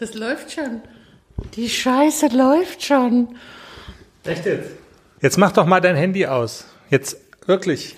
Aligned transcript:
Das 0.00 0.14
läuft 0.14 0.52
schon. 0.52 0.80
Die 1.54 1.68
Scheiße 1.68 2.28
läuft 2.28 2.82
schon. 2.82 3.36
Echt 4.24 4.46
jetzt? 4.46 4.70
Jetzt 5.20 5.36
mach 5.36 5.52
doch 5.52 5.66
mal 5.66 5.80
dein 5.80 5.94
Handy 5.94 6.24
aus. 6.24 6.64
Jetzt 6.88 7.18
wirklich. 7.44 7.96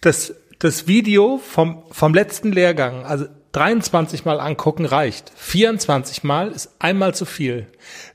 Das, 0.00 0.34
das 0.58 0.86
Video 0.86 1.36
vom, 1.36 1.82
vom 1.90 2.14
letzten 2.14 2.52
Lehrgang, 2.52 3.04
also 3.04 3.26
23 3.52 4.24
Mal 4.24 4.40
angucken 4.40 4.86
reicht. 4.86 5.30
24 5.36 6.24
Mal 6.24 6.52
ist 6.52 6.70
einmal 6.78 7.14
zu 7.14 7.26
viel. 7.26 7.66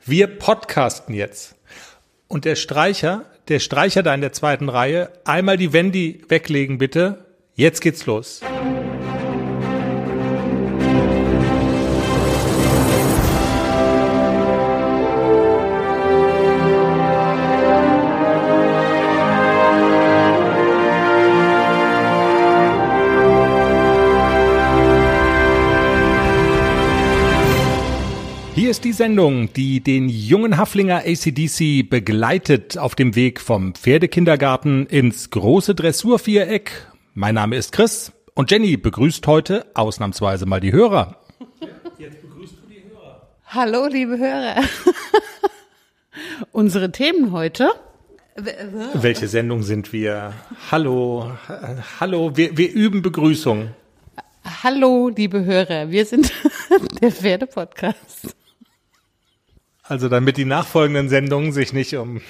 Wir 0.04 0.26
podcasten 0.26 1.14
jetzt. 1.14 1.56
Und 2.28 2.44
der 2.44 2.56
Streicher, 2.56 3.26
der 3.50 3.60
Streicher 3.60 4.02
da 4.02 4.16
in 4.16 4.22
der 4.22 4.34
zweiten 4.34 4.68
Reihe, 4.68 5.12
einmal 5.26 5.58
die 5.58 5.74
Wendy 5.74 6.24
weglegen 6.28 6.80
bitte. 6.80 7.26
Jetzt 7.54 7.82
geht's 7.82 8.08
los. 8.08 8.42
Die 28.86 28.94
Sendung, 28.94 29.52
die 29.52 29.82
den 29.82 30.10
jungen 30.10 30.58
Haflinger 30.58 31.06
ACDC 31.08 31.90
begleitet 31.90 32.78
auf 32.78 32.94
dem 32.94 33.16
Weg 33.16 33.42
vom 33.42 33.74
Pferdekindergarten 33.74 34.86
ins 34.86 35.32
große 35.32 35.74
Dressurviereck. 35.74 36.88
Mein 37.16 37.34
Name 37.34 37.56
ist 37.56 37.72
Chris 37.72 38.12
und 38.36 38.52
Jenny 38.52 38.78
begrüßt 38.78 39.26
heute 39.26 39.66
ausnahmsweise 39.74 40.46
mal 40.46 40.60
die 40.60 40.72
Hörer. 40.72 41.20
Jetzt 41.98 42.22
begrüßt 42.22 42.54
du 42.62 42.70
die 42.70 42.84
Hörer. 42.88 43.28
Hallo, 43.48 43.88
liebe 43.88 44.20
Hörer. 44.20 44.62
Unsere 46.52 46.92
Themen 46.92 47.32
heute. 47.32 47.72
Welche 48.94 49.28
Sendung 49.28 49.64
sind 49.64 49.94
wir? 49.94 50.34
Hallo, 50.70 51.32
hallo, 52.00 52.38
wir, 52.38 52.56
wir 52.56 52.72
üben 52.72 53.02
Begrüßung. 53.02 53.72
Hallo, 54.62 55.10
liebe 55.10 55.44
Hörer, 55.44 55.90
wir 55.90 56.06
sind 56.06 56.32
der 57.02 57.12
Pferdepodcast. 57.12 58.36
Also 59.88 60.10
damit 60.10 60.38
die 60.38 60.46
nachfolgenden 60.46 61.10
Sendungen 61.10 61.52
sich 61.52 61.72
nicht 61.72 61.96
um 61.96 62.22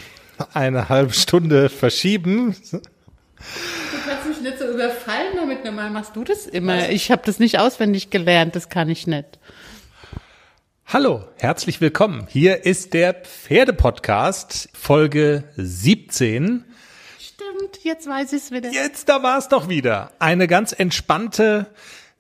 eine 0.53 0.89
halbe 0.89 1.14
Stunde 1.14 1.70
verschieben. 1.70 2.53
Du 2.70 2.81
kannst 4.06 4.28
mich 4.28 4.42
nicht 4.42 4.59
so 4.59 4.66
überfallen 4.66 5.38
damit. 5.38 5.64
Normal 5.64 5.89
machst 5.89 6.17
du 6.17 6.26
das 6.26 6.48
immer. 6.48 6.89
Ich 6.89 7.11
habe 7.11 7.22
das 7.26 7.39
nicht 7.39 7.58
auswendig 7.58 8.09
gelernt. 8.09 8.58
Das 8.58 8.67
kann 8.67 8.89
ich 8.89 9.08
nicht. 9.08 9.39
Hallo, 10.86 11.23
herzlich 11.38 11.80
willkommen. 11.80 12.28
Hier 12.30 12.66
ist 12.66 12.94
der 12.94 13.14
Pferdepodcast, 13.14 14.70
Folge 14.73 15.45
17. 15.56 16.66
Stimmt, 17.17 17.83
jetzt 17.83 18.06
weiß 18.06 18.33
ich 18.33 18.44
es 18.44 18.52
wieder. 18.52 18.70
Jetzt, 18.70 19.08
da 19.08 19.23
war 19.23 19.38
es 19.38 19.48
doch 19.48 19.70
wieder. 19.70 20.11
Eine 20.20 20.48
ganz 20.48 20.73
entspannte 20.73 21.67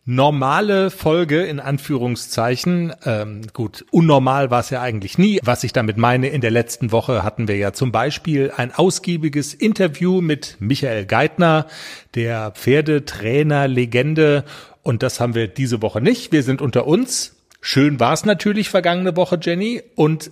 normale 0.05 0.91
Folge 0.91 1.43
in 1.43 1.59
Anführungszeichen. 1.59 2.93
Ähm, 3.05 3.41
gut, 3.53 3.85
unnormal 3.91 4.51
war 4.51 4.59
es 4.59 4.69
ja 4.69 4.81
eigentlich 4.81 5.17
nie. 5.17 5.39
Was 5.43 5.63
ich 5.63 5.73
damit 5.73 5.97
meine, 5.97 6.29
in 6.29 6.41
der 6.41 6.51
letzten 6.51 6.91
Woche 6.91 7.23
hatten 7.23 7.47
wir 7.47 7.57
ja 7.57 7.73
zum 7.73 7.91
Beispiel 7.91 8.51
ein 8.55 8.73
ausgiebiges 8.73 9.55
Interview 9.55 10.21
mit 10.21 10.57
Michael 10.59 11.05
Geithner, 11.05 11.65
der 12.13 12.51
Pferdetrainer, 12.51 13.67
Legende. 13.67 14.45
Und 14.83 15.01
das 15.01 15.19
haben 15.19 15.33
wir 15.33 15.47
diese 15.47 15.81
Woche 15.81 16.01
nicht. 16.01 16.31
Wir 16.31 16.43
sind 16.43 16.61
unter 16.61 16.85
uns. 16.85 17.35
Schön 17.59 17.99
war 17.99 18.13
es 18.13 18.25
natürlich 18.25 18.69
vergangene 18.69 19.15
Woche, 19.15 19.39
Jenny. 19.41 19.81
Und 19.95 20.29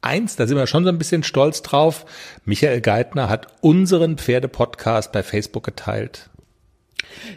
eins, 0.00 0.34
da 0.34 0.48
sind 0.48 0.56
wir 0.56 0.66
schon 0.66 0.82
so 0.82 0.88
ein 0.90 0.98
bisschen 0.98 1.22
stolz 1.22 1.62
drauf. 1.62 2.06
Michael 2.44 2.80
Geithner 2.80 3.28
hat 3.28 3.46
unseren 3.60 4.18
Pferdepodcast 4.18 5.12
bei 5.12 5.22
Facebook 5.22 5.62
geteilt. 5.62 6.28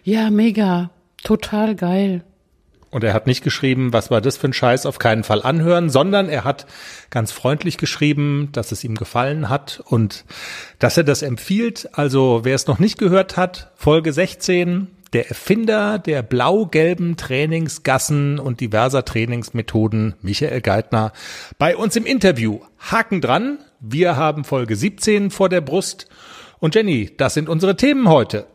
Ja, 0.03 0.31
mega. 0.31 0.89
Total 1.25 1.75
geil. 1.75 2.23
Und 2.91 3.03
er 3.03 3.13
hat 3.13 3.25
nicht 3.27 3.43
geschrieben, 3.43 3.91
was 3.91 4.11
war 4.11 4.21
das 4.21 4.37
für 4.37 4.47
ein 4.47 4.53
Scheiß, 4.53 4.85
auf 4.85 4.99
keinen 4.99 5.23
Fall 5.23 5.41
anhören, 5.41 5.89
sondern 5.89 6.29
er 6.29 6.45
hat 6.45 6.67
ganz 7.09 7.31
freundlich 7.31 7.77
geschrieben, 7.77 8.49
dass 8.53 8.71
es 8.71 8.83
ihm 8.83 8.95
gefallen 8.95 9.49
hat 9.49 9.83
und 9.85 10.23
dass 10.79 10.95
er 10.95 11.03
das 11.03 11.23
empfiehlt. 11.23 11.89
Also 11.93 12.41
wer 12.43 12.55
es 12.55 12.67
noch 12.67 12.79
nicht 12.79 12.99
gehört 12.99 13.37
hat, 13.37 13.71
Folge 13.75 14.13
16, 14.13 14.87
der 15.13 15.27
Erfinder 15.27 15.97
der 15.97 16.21
blau-gelben 16.21 17.17
Trainingsgassen 17.17 18.39
und 18.39 18.61
diverser 18.61 19.03
Trainingsmethoden, 19.03 20.13
Michael 20.21 20.61
Geithner, 20.61 21.11
bei 21.57 21.75
uns 21.75 21.95
im 21.95 22.05
Interview. 22.05 22.59
Haken 22.77 23.19
dran, 23.19 23.57
wir 23.79 24.15
haben 24.15 24.43
Folge 24.43 24.75
17 24.75 25.31
vor 25.31 25.49
der 25.49 25.61
Brust. 25.61 26.07
Und 26.59 26.75
Jenny, 26.75 27.11
das 27.17 27.33
sind 27.33 27.49
unsere 27.49 27.75
Themen 27.75 28.07
heute. 28.09 28.45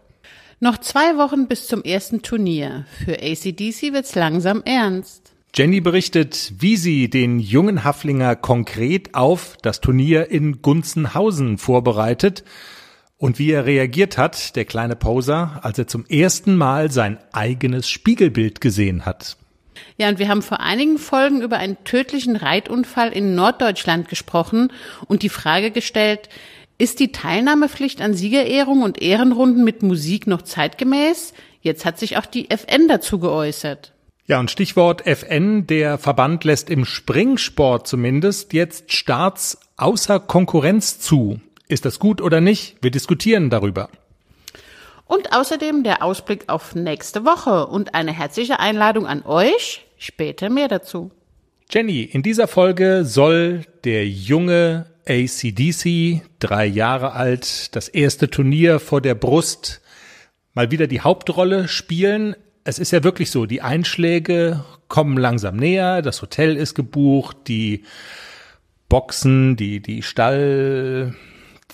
Noch 0.63 0.77
zwei 0.77 1.17
Wochen 1.17 1.49
bis 1.49 1.67
zum 1.69 1.83
ersten 1.83 2.21
Turnier. 2.21 2.85
Für 3.03 3.15
ACDC 3.15 3.95
wird's 3.95 4.15
langsam 4.15 4.63
ernst. 4.67 5.33
Jenny 5.55 5.81
berichtet, 5.81 6.53
wie 6.59 6.77
sie 6.77 7.09
den 7.09 7.41
jungen 7.41 7.83
Haflinger 7.83 8.37
konkret 8.37 9.15
auf 9.15 9.57
das 9.63 9.81
Turnier 9.81 10.31
in 10.31 10.61
Gunzenhausen 10.61 11.57
vorbereitet 11.57 12.45
und 13.17 13.39
wie 13.39 13.53
er 13.53 13.65
reagiert 13.65 14.19
hat, 14.19 14.55
der 14.55 14.67
kleine 14.67 14.97
Poser, 14.97 15.61
als 15.63 15.79
er 15.79 15.87
zum 15.87 16.05
ersten 16.07 16.57
Mal 16.57 16.91
sein 16.91 17.19
eigenes 17.33 17.89
Spiegelbild 17.89 18.61
gesehen 18.61 19.07
hat. 19.07 19.39
Ja, 19.97 20.11
und 20.11 20.19
wir 20.19 20.29
haben 20.29 20.43
vor 20.43 20.61
einigen 20.61 20.99
Folgen 20.99 21.41
über 21.41 21.57
einen 21.57 21.83
tödlichen 21.85 22.37
Reitunfall 22.37 23.13
in 23.13 23.35
Norddeutschland 23.35 24.11
gesprochen 24.11 24.71
und 25.07 25.23
die 25.23 25.31
Frage 25.31 25.71
gestellt, 25.71 26.29
ist 26.81 26.99
die 26.99 27.13
Teilnahmepflicht 27.13 28.01
an 28.01 28.15
Siegerehrung 28.15 28.83
und 28.83 29.03
Ehrenrunden 29.03 29.65
mit 29.65 29.83
Musik 29.83 30.27
noch 30.27 30.41
zeitgemäß? 30.41 31.35
Jetzt 31.61 31.85
hat 31.85 31.99
sich 31.99 32.17
auch 32.17 32.25
die 32.25 32.51
FN 32.51 32.89
dazu 32.89 33.19
geäußert. 33.19 33.93
Ja, 34.27 34.41
und 34.41 34.51
Stichwort 34.51 35.07
FN, 35.07 35.67
der 35.67 35.99
Verband 35.99 36.45
lässt 36.45 36.71
im 36.71 36.87
Springsport 36.87 37.87
zumindest 37.87 38.55
jetzt 38.55 38.95
Starts 38.95 39.59
außer 39.77 40.21
Konkurrenz 40.21 40.99
zu. 40.99 41.41
Ist 41.69 41.85
das 41.85 41.99
gut 41.99 42.23
oder 42.23 42.41
nicht? 42.41 42.77
Wir 42.81 42.91
diskutieren 42.91 43.51
darüber. 43.51 43.91
Und 45.05 45.35
außerdem 45.35 45.83
der 45.83 46.03
Ausblick 46.03 46.45
auf 46.49 46.75
nächste 46.75 47.27
Woche 47.27 47.67
und 47.67 47.95
eine 47.95 48.13
herzliche 48.13 48.59
Einladung 48.59 49.07
an 49.07 49.23
euch. 49.27 49.85
Später 49.99 50.49
mehr 50.49 50.69
dazu. 50.69 51.11
Jenny, 51.71 52.03
in 52.03 52.23
dieser 52.23 52.49
Folge 52.49 53.05
soll 53.05 53.67
der 53.85 54.09
junge 54.09 54.90
ACDC, 55.07 56.23
drei 56.39 56.67
Jahre 56.67 57.13
alt, 57.13 57.75
das 57.75 57.89
erste 57.89 58.31
Turnier 58.31 58.81
vor 58.81 59.01
der 59.01 59.15
Brust, 59.15 59.81
mal 60.55 60.71
wieder 60.71 60.87
die 60.87 61.01
Hauptrolle 61.01 61.69
spielen. 61.69 62.37
Es 62.65 62.79
ist 62.79 62.91
ja 62.91 63.05
wirklich 63.05 63.31
so, 63.31 63.47
die 63.47 63.63
Einschläge 63.63 64.65
kommen 64.89 65.17
langsam 65.17 65.57
näher, 65.57 66.03
das 66.03 66.21
Hotel 66.23 66.57
ist 66.57 66.75
gebucht, 66.75 67.37
die 67.49 67.85
Boxen, 68.89 69.57
die, 69.57 69.81
die 69.81 70.03
Stall, 70.03 71.15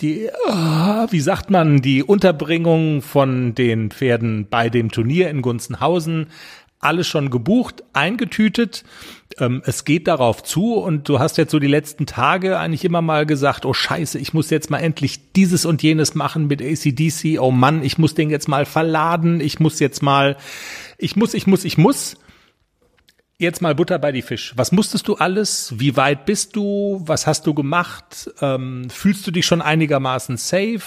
die, 0.00 0.28
oh, 0.48 1.06
wie 1.10 1.20
sagt 1.20 1.50
man, 1.50 1.80
die 1.80 2.02
Unterbringung 2.02 3.02
von 3.02 3.54
den 3.54 3.90
Pferden 3.90 4.46
bei 4.48 4.68
dem 4.68 4.90
Turnier 4.90 5.30
in 5.30 5.42
Gunzenhausen 5.42 6.26
alles 6.80 7.06
schon 7.06 7.30
gebucht, 7.30 7.82
eingetütet. 7.92 8.84
Ähm, 9.38 9.62
es 9.64 9.84
geht 9.84 10.06
darauf 10.06 10.42
zu 10.42 10.74
und 10.74 11.08
du 11.08 11.18
hast 11.18 11.38
jetzt 11.38 11.50
so 11.50 11.58
die 11.58 11.66
letzten 11.66 12.06
Tage 12.06 12.58
eigentlich 12.58 12.84
immer 12.84 13.02
mal 13.02 13.26
gesagt, 13.26 13.66
oh 13.66 13.74
scheiße, 13.74 14.18
ich 14.18 14.34
muss 14.34 14.50
jetzt 14.50 14.70
mal 14.70 14.78
endlich 14.78 15.32
dieses 15.32 15.64
und 15.64 15.82
jenes 15.82 16.14
machen 16.14 16.46
mit 16.46 16.62
ACDC. 16.62 17.40
Oh 17.40 17.50
Mann, 17.50 17.82
ich 17.82 17.98
muss 17.98 18.14
den 18.14 18.30
jetzt 18.30 18.48
mal 18.48 18.66
verladen. 18.66 19.40
Ich 19.40 19.58
muss 19.60 19.80
jetzt 19.80 20.02
mal, 20.02 20.36
ich 20.98 21.16
muss, 21.16 21.34
ich 21.34 21.46
muss, 21.46 21.64
ich 21.64 21.78
muss. 21.78 22.16
Jetzt 23.38 23.60
mal 23.60 23.74
Butter 23.74 23.98
bei 23.98 24.12
die 24.12 24.22
Fisch. 24.22 24.54
Was 24.56 24.72
musstest 24.72 25.08
du 25.08 25.16
alles? 25.16 25.74
Wie 25.76 25.94
weit 25.96 26.24
bist 26.24 26.56
du? 26.56 27.02
Was 27.04 27.26
hast 27.26 27.46
du 27.46 27.52
gemacht? 27.52 28.30
Ähm, 28.40 28.88
fühlst 28.88 29.26
du 29.26 29.30
dich 29.30 29.44
schon 29.44 29.60
einigermaßen 29.60 30.38
safe? 30.38 30.80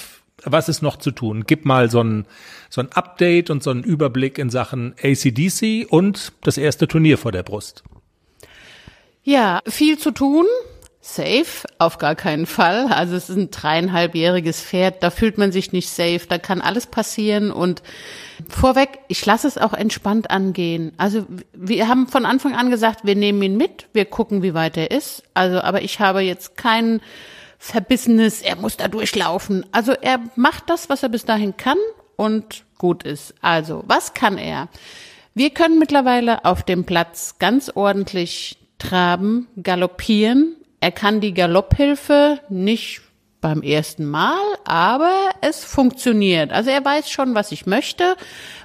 was 0.43 0.69
ist 0.69 0.81
noch 0.81 0.97
zu 0.97 1.11
tun? 1.11 1.43
Gib 1.45 1.65
mal 1.65 1.89
so 1.89 2.01
ein, 2.01 2.25
so 2.69 2.81
ein 2.81 2.91
Update 2.91 3.49
und 3.49 3.63
so 3.63 3.71
einen 3.71 3.83
Überblick 3.83 4.37
in 4.37 4.49
Sachen 4.49 4.93
ACDC 5.01 5.87
und 5.89 6.33
das 6.43 6.57
erste 6.57 6.87
Turnier 6.87 7.17
vor 7.17 7.31
der 7.31 7.43
Brust. 7.43 7.83
Ja, 9.23 9.61
viel 9.67 9.97
zu 9.97 10.11
tun. 10.11 10.45
Safe, 11.01 11.65
auf 11.79 11.97
gar 11.97 12.15
keinen 12.15 12.45
Fall. 12.45 12.87
Also 12.87 13.15
es 13.15 13.29
ist 13.29 13.37
ein 13.37 13.51
dreieinhalbjähriges 13.51 14.61
Pferd, 14.61 15.01
da 15.01 15.09
fühlt 15.09 15.37
man 15.37 15.51
sich 15.51 15.71
nicht 15.71 15.89
safe, 15.89 16.21
da 16.27 16.37
kann 16.37 16.61
alles 16.61 16.87
passieren 16.87 17.51
und 17.51 17.81
vorweg, 18.49 18.99
ich 19.07 19.25
lasse 19.25 19.47
es 19.47 19.57
auch 19.57 19.73
entspannt 19.73 20.29
angehen. 20.29 20.91
Also 20.97 21.25
wir 21.53 21.87
haben 21.87 22.07
von 22.07 22.25
Anfang 22.25 22.53
an 22.53 22.69
gesagt, 22.69 23.05
wir 23.05 23.15
nehmen 23.15 23.41
ihn 23.41 23.57
mit, 23.57 23.87
wir 23.93 24.05
gucken, 24.05 24.43
wie 24.43 24.53
weit 24.53 24.75
er 24.75 24.91
ist. 24.91 25.23
Also, 25.33 25.61
aber 25.61 25.81
ich 25.81 26.01
habe 26.01 26.19
jetzt 26.19 26.57
keinen 26.57 27.01
Verbissenes, 27.57 28.41
er 28.41 28.57
muss 28.57 28.75
da 28.75 28.89
durchlaufen. 28.89 29.65
Also 29.71 29.93
er 29.93 30.19
macht 30.35 30.69
das, 30.69 30.89
was 30.89 31.01
er 31.01 31.09
bis 31.09 31.23
dahin 31.23 31.55
kann 31.55 31.77
und 32.19 32.65
gut 32.77 33.03
ist. 33.03 33.33
Also, 33.41 33.83
was 33.87 34.13
kann 34.13 34.37
er? 34.37 34.67
Wir 35.33 35.51
können 35.51 35.79
mittlerweile 35.79 36.43
auf 36.43 36.63
dem 36.63 36.83
Platz 36.83 37.35
ganz 37.39 37.71
ordentlich 37.73 38.57
traben, 38.77 39.47
galoppieren. 39.61 40.55
Er 40.81 40.91
kann 40.91 41.21
die 41.21 41.33
Galopphilfe 41.33 42.39
nicht 42.49 43.01
beim 43.39 43.61
ersten 43.61 44.05
Mal, 44.05 44.37
aber 44.65 45.13
es 45.39 45.63
funktioniert. 45.63 46.51
Also 46.51 46.71
er 46.71 46.83
weiß 46.83 47.09
schon, 47.09 47.35
was 47.35 47.53
ich 47.53 47.65
möchte. 47.65 48.17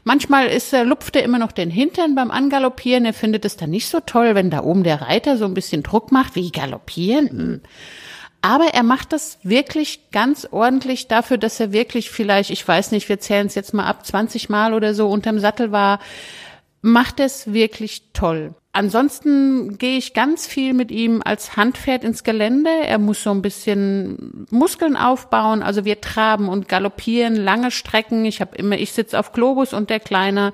Manchmal 0.03 0.49
ist 0.49 0.73
er, 0.73 0.85
lupft 0.85 1.15
er 1.15 1.23
immer 1.23 1.39
noch 1.39 1.53
den 1.53 1.71
Hintern 1.71 2.17
beim 2.17 2.33
Angaloppieren. 2.33 3.05
Er 3.05 3.15
findet 3.15 3.45
es 3.45 3.57
dann 3.57 3.71
nicht 3.71 3.89
so 3.89 4.01
toll, 4.01 4.35
wenn 4.35 4.51
da 4.51 4.65
oben 4.65 4.83
der 4.83 5.01
Reiter 5.01 5.37
so 5.37 5.45
ein 5.45 5.55
bisschen 5.55 5.85
Druck 5.85 6.11
macht, 6.11 6.35
wie 6.35 6.51
galoppieren. 6.51 7.63
Aber 8.45 8.75
er 8.75 8.83
macht 8.83 9.15
das 9.15 9.39
wirklich 9.43 10.11
ganz 10.13 10.47
ordentlich 10.51 11.09
dafür, 11.09 11.39
dass 11.39 11.59
er 11.61 11.73
wirklich 11.73 12.11
vielleicht, 12.11 12.51
ich 12.51 12.69
weiß 12.69 12.91
nicht, 12.91 13.09
wir 13.09 13.19
zählen 13.19 13.47
es 13.47 13.55
jetzt 13.55 13.73
mal 13.73 13.87
ab, 13.87 14.05
20 14.05 14.51
Mal 14.51 14.75
oder 14.75 14.93
so 14.93 15.09
unterm 15.09 15.39
Sattel 15.39 15.73
war, 15.73 15.99
macht 16.83 17.21
es 17.21 17.55
wirklich 17.55 18.13
toll. 18.13 18.53
Ansonsten 18.73 19.79
gehe 19.79 19.97
ich 19.97 20.13
ganz 20.13 20.47
viel 20.47 20.75
mit 20.75 20.91
ihm 20.91 21.23
als 21.25 21.57
Handpferd 21.57 22.05
ins 22.05 22.23
Gelände. 22.23 22.69
Er 22.69 22.99
muss 22.99 23.23
so 23.23 23.31
ein 23.31 23.41
bisschen 23.41 24.47
Muskeln 24.51 24.99
aufbauen. 24.99 25.63
Also 25.63 25.87
wir 25.87 26.03
traben 26.03 26.51
und 26.51 26.69
galoppieren 26.69 27.37
lange 27.37 27.71
Strecken. 27.71 28.27
Ich 28.27 28.43
habe 28.43 28.57
immer, 28.57 28.77
ich 28.77 28.93
sitze 28.93 29.19
auf 29.19 29.33
Globus 29.33 29.73
und 29.73 29.89
der 29.89 30.01
Kleine 30.01 30.53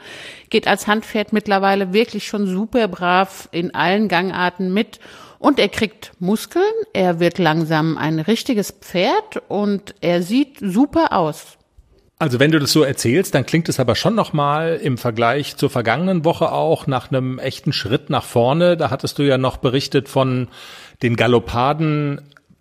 geht 0.49 0.69
als 0.69 0.87
Handpferd 0.87 1.33
mittlerweile 1.33 1.93
wirklich 1.93 2.29
schon 2.29 2.47
super 2.47 2.87
brav 2.87 3.49
in 3.51 3.75
allen 3.75 4.07
Gangarten 4.07 4.73
mit. 4.73 5.01
Und 5.41 5.59
er 5.59 5.71
kriegt 5.71 6.13
Muskeln. 6.19 6.63
Er 6.93 7.19
wird 7.19 7.39
langsam 7.39 7.97
ein 7.97 8.21
richtiges 8.21 8.73
Pferd 8.73 9.43
und 9.49 9.95
er 10.03 10.23
sieht 10.23 10.59
super 10.61 11.15
aus. 11.15 11.57
Also 12.19 12.39
wenn 12.39 12.51
du 12.51 12.59
das 12.59 12.73
so 12.73 12.83
erzählst, 12.83 13.35
dann 13.35 13.47
klingt 13.47 13.71
es 13.71 13.81
aber 13.81 13.95
schon 13.95 14.15
nochmal 14.15 14.79
im 14.83 14.99
Vergleich 14.99 15.57
zur 15.57 15.71
vergangenen 15.71 16.27
Woche 16.27 16.53
auch 16.53 16.87
nach 16.87 17.11
einem 17.11 17.39
echten 17.39 17.73
Schritt 17.73 18.11
nach 18.11 18.25
vorne. 18.25 18.77
Da 18.77 18.91
hattest 18.91 19.19
du 19.19 19.23
ja 19.23 19.39
noch 19.39 19.57
berichtet 19.57 20.11
von 20.11 20.49
den 21.03 21.17
Galoppaden 21.17 22.21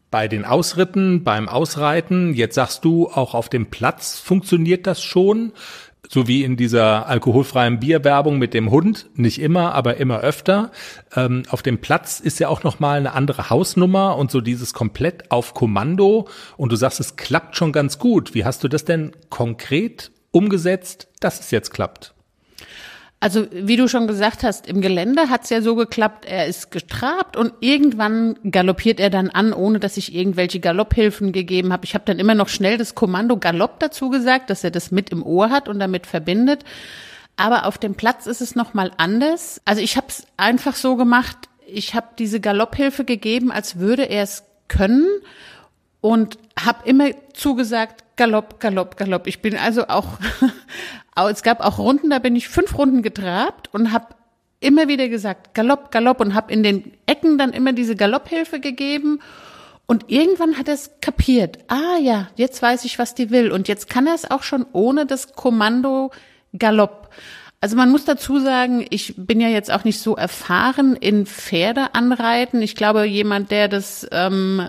bei 0.09 0.29
den 0.29 0.45
Ausritten, 0.45 1.25
beim 1.25 1.49
Ausreiten. 1.49 2.33
Jetzt 2.33 2.55
sagst 2.55 2.85
du, 2.85 3.09
auch 3.09 3.33
auf 3.33 3.49
dem 3.49 3.65
Platz 3.65 4.17
funktioniert 4.19 4.87
das 4.87 5.03
schon 5.03 5.51
so 6.07 6.27
wie 6.27 6.43
in 6.43 6.55
dieser 6.55 7.07
alkoholfreien 7.07 7.79
Bierwerbung 7.79 8.39
mit 8.39 8.53
dem 8.53 8.71
Hund, 8.71 9.07
nicht 9.15 9.39
immer, 9.39 9.73
aber 9.73 9.97
immer 9.97 10.19
öfter. 10.21 10.71
Ähm, 11.15 11.43
auf 11.49 11.61
dem 11.61 11.79
Platz 11.79 12.19
ist 12.19 12.39
ja 12.39 12.47
auch 12.47 12.63
nochmal 12.63 12.97
eine 12.97 13.13
andere 13.13 13.49
Hausnummer 13.49 14.17
und 14.17 14.31
so 14.31 14.41
dieses 14.41 14.73
komplett 14.73 15.29
auf 15.31 15.53
Kommando. 15.53 16.27
Und 16.57 16.71
du 16.71 16.75
sagst, 16.75 16.99
es 16.99 17.15
klappt 17.15 17.55
schon 17.55 17.71
ganz 17.71 17.99
gut. 17.99 18.33
Wie 18.33 18.45
hast 18.45 18.63
du 18.63 18.67
das 18.67 18.85
denn 18.85 19.11
konkret 19.29 20.11
umgesetzt, 20.31 21.09
dass 21.19 21.39
es 21.39 21.51
jetzt 21.51 21.71
klappt? 21.71 22.13
Also 23.21 23.47
wie 23.51 23.75
du 23.75 23.89
schon 23.89 24.07
gesagt 24.07 24.43
hast, 24.43 24.65
im 24.67 24.79
Gelände 24.79 25.29
hat's 25.29 25.49
ja 25.49 25.61
so 25.61 25.75
geklappt, 25.75 26.25
er 26.25 26.47
ist 26.47 26.71
getrabt 26.71 27.35
und 27.35 27.51
irgendwann 27.59 28.39
galoppiert 28.49 29.01
er 29.01 29.09
dann 29.09 29.29
an, 29.29 29.51
ohne 29.51 29.79
dass 29.79 29.97
ich 29.97 30.15
irgendwelche 30.15 30.61
Galopphilfen 30.61 31.33
gegeben 31.33 31.73
habe. 31.73 31.83
Ich 31.83 31.95
habe 31.95 32.05
dann 32.05 32.17
immer 32.19 32.33
noch 32.33 32.47
schnell 32.47 32.77
das 32.77 32.95
Kommando 32.95 33.35
Galopp 33.35 33.79
dazu 33.79 34.09
gesagt, 34.09 34.49
dass 34.49 34.63
er 34.63 34.71
das 34.71 34.91
mit 34.91 35.09
im 35.09 35.21
Ohr 35.21 35.49
hat 35.49 35.67
und 35.67 35.79
damit 35.79 36.07
verbindet. 36.07 36.63
Aber 37.35 37.65
auf 37.65 37.77
dem 37.77 37.95
Platz 37.95 38.25
ist 38.25 38.39
es 38.39 38.55
noch 38.55 38.73
mal 38.73 38.91
anders. 38.95 39.61
Also 39.65 39.81
ich 39.81 39.97
habe 39.97 40.07
es 40.07 40.25
einfach 40.37 40.75
so 40.75 40.95
gemacht, 40.95 41.37
ich 41.67 41.95
habe 41.95 42.07
diese 42.17 42.39
Galopphilfe 42.39 43.03
gegeben, 43.03 43.51
als 43.51 43.79
würde 43.79 44.03
er 44.03 44.23
es 44.23 44.43
können 44.69 45.07
und 45.99 46.37
habe 46.65 46.87
immer 46.87 47.09
zugesagt, 47.33 48.03
Galopp, 48.15 48.59
Galopp, 48.59 48.97
Galopp. 48.97 49.27
Ich 49.27 49.41
bin 49.41 49.57
also 49.57 49.87
auch, 49.87 50.19
es 51.29 51.43
gab 51.43 51.61
auch 51.61 51.79
Runden, 51.79 52.09
da 52.09 52.19
bin 52.19 52.35
ich 52.35 52.49
fünf 52.49 52.77
Runden 52.77 53.01
getrabt 53.01 53.73
und 53.73 53.91
habe 53.91 54.07
immer 54.59 54.87
wieder 54.87 55.07
gesagt, 55.07 55.53
Galopp, 55.53 55.91
Galopp 55.91 56.19
und 56.19 56.33
habe 56.33 56.51
in 56.51 56.63
den 56.63 56.93
Ecken 57.05 57.37
dann 57.37 57.53
immer 57.53 57.73
diese 57.73 57.95
Galopphilfe 57.95 58.59
gegeben. 58.59 59.21
Und 59.85 60.05
irgendwann 60.07 60.57
hat 60.57 60.67
er 60.67 60.75
es 60.75 60.91
kapiert. 61.01 61.57
Ah 61.67 61.97
ja, 61.99 62.27
jetzt 62.35 62.61
weiß 62.61 62.85
ich, 62.85 62.99
was 62.99 63.15
die 63.15 63.31
will. 63.31 63.51
Und 63.51 63.67
jetzt 63.67 63.89
kann 63.89 64.05
er 64.05 64.13
es 64.13 64.29
auch 64.29 64.43
schon 64.43 64.65
ohne 64.71 65.05
das 65.05 65.33
Kommando 65.33 66.11
Galopp. 66.57 67.09
Also 67.61 67.75
man 67.75 67.91
muss 67.91 68.05
dazu 68.05 68.39
sagen, 68.39 68.85
ich 68.89 69.15
bin 69.17 69.41
ja 69.41 69.49
jetzt 69.49 69.69
auch 69.69 69.83
nicht 69.83 69.99
so 69.99 70.15
erfahren 70.15 70.95
in 70.95 71.25
Pferde 71.25 71.93
anreiten. 71.93 72.61
Ich 72.61 72.73
glaube, 72.73 73.03
jemand, 73.03 73.51
der 73.51 73.67
das 73.67 74.07
ähm, 74.13 74.65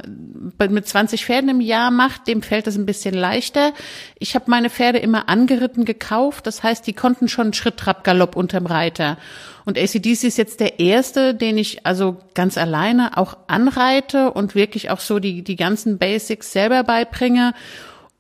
mit 0.58 0.88
20 0.88 1.25
Pferden 1.25 1.50
im 1.50 1.60
Jahr 1.60 1.92
macht, 1.92 2.26
dem 2.26 2.42
fällt 2.42 2.66
das 2.66 2.76
ein 2.76 2.87
bisschen 2.87 3.14
leichter. 3.14 3.75
Ich 4.19 4.34
habe 4.34 4.46
meine 4.48 4.70
Pferde 4.70 4.98
immer 4.98 5.28
angeritten 5.28 5.84
gekauft. 5.84 6.48
Das 6.48 6.64
heißt, 6.64 6.84
die 6.84 6.92
konnten 6.92 7.28
schon 7.28 7.52
Schritt, 7.52 7.76
Trab, 7.76 8.02
Galopp 8.02 8.34
unterm 8.34 8.66
Reiter. 8.66 9.19
Und 9.64 9.78
ACDC 9.78 10.25
ist 10.25 10.38
jetzt 10.38 10.58
der 10.58 10.81
erste, 10.81 11.32
den 11.32 11.58
ich 11.58 11.87
also 11.87 12.16
ganz 12.34 12.58
alleine 12.58 13.16
auch 13.16 13.37
anreite 13.46 14.32
und 14.32 14.56
wirklich 14.56 14.90
auch 14.90 14.98
so 14.98 15.20
die, 15.20 15.42
die 15.42 15.54
ganzen 15.54 15.98
Basics 15.98 16.50
selber 16.50 16.82
beibringe. 16.82 17.54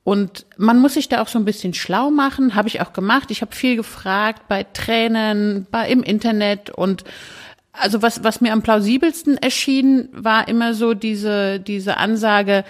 Und 0.02 0.46
man 0.56 0.78
muss 0.78 0.94
sich 0.94 1.08
da 1.08 1.20
auch 1.20 1.28
so 1.28 1.38
ein 1.38 1.44
bisschen 1.44 1.74
schlau 1.74 2.10
machen, 2.10 2.54
habe 2.54 2.68
ich 2.68 2.80
auch 2.80 2.92
gemacht. 2.92 3.30
Ich 3.30 3.42
habe 3.42 3.54
viel 3.54 3.76
gefragt 3.76 4.48
bei 4.48 4.64
Trainern, 4.64 5.66
bei 5.70 5.88
im 5.88 6.02
Internet 6.02 6.70
und 6.70 7.04
also 7.72 8.02
was 8.02 8.24
was 8.24 8.40
mir 8.40 8.52
am 8.52 8.62
plausibelsten 8.62 9.36
erschien, 9.38 10.08
war 10.12 10.48
immer 10.48 10.74
so 10.74 10.94
diese 10.94 11.60
diese 11.60 11.98
Ansage: 11.98 12.64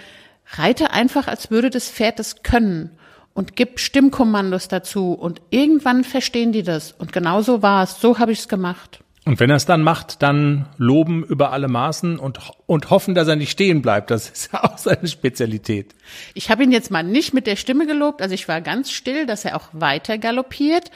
Reite 0.52 0.90
einfach, 0.90 1.28
als 1.28 1.50
würde 1.50 1.70
das 1.70 1.88
Pferd 1.88 2.18
das 2.18 2.42
können 2.42 2.90
und 3.32 3.56
gib 3.56 3.78
Stimmkommandos 3.78 4.68
dazu 4.68 5.12
und 5.12 5.40
irgendwann 5.50 6.04
verstehen 6.04 6.52
die 6.52 6.62
das. 6.62 6.92
Und 6.92 7.12
genau 7.12 7.42
so 7.42 7.62
war 7.62 7.84
es. 7.84 8.00
So 8.00 8.18
habe 8.18 8.32
ich 8.32 8.40
es 8.40 8.48
gemacht. 8.48 9.00
Und 9.26 9.38
wenn 9.38 9.50
er 9.50 9.56
es 9.56 9.66
dann 9.66 9.82
macht, 9.82 10.22
dann 10.22 10.66
loben 10.78 11.22
über 11.24 11.52
alle 11.52 11.68
Maßen 11.68 12.18
und, 12.18 12.38
und 12.66 12.88
hoffen, 12.88 13.14
dass 13.14 13.28
er 13.28 13.36
nicht 13.36 13.50
stehen 13.50 13.82
bleibt. 13.82 14.10
Das 14.10 14.30
ist 14.30 14.52
ja 14.52 14.64
auch 14.64 14.78
seine 14.78 15.08
Spezialität. 15.08 15.94
Ich 16.34 16.50
habe 16.50 16.64
ihn 16.64 16.72
jetzt 16.72 16.90
mal 16.90 17.02
nicht 17.02 17.34
mit 17.34 17.46
der 17.46 17.56
Stimme 17.56 17.86
gelobt, 17.86 18.22
also 18.22 18.34
ich 18.34 18.48
war 18.48 18.60
ganz 18.60 18.90
still, 18.90 19.26
dass 19.26 19.44
er 19.44 19.56
auch 19.56 19.68
weiter 19.72 20.16
galoppiert. 20.18 20.90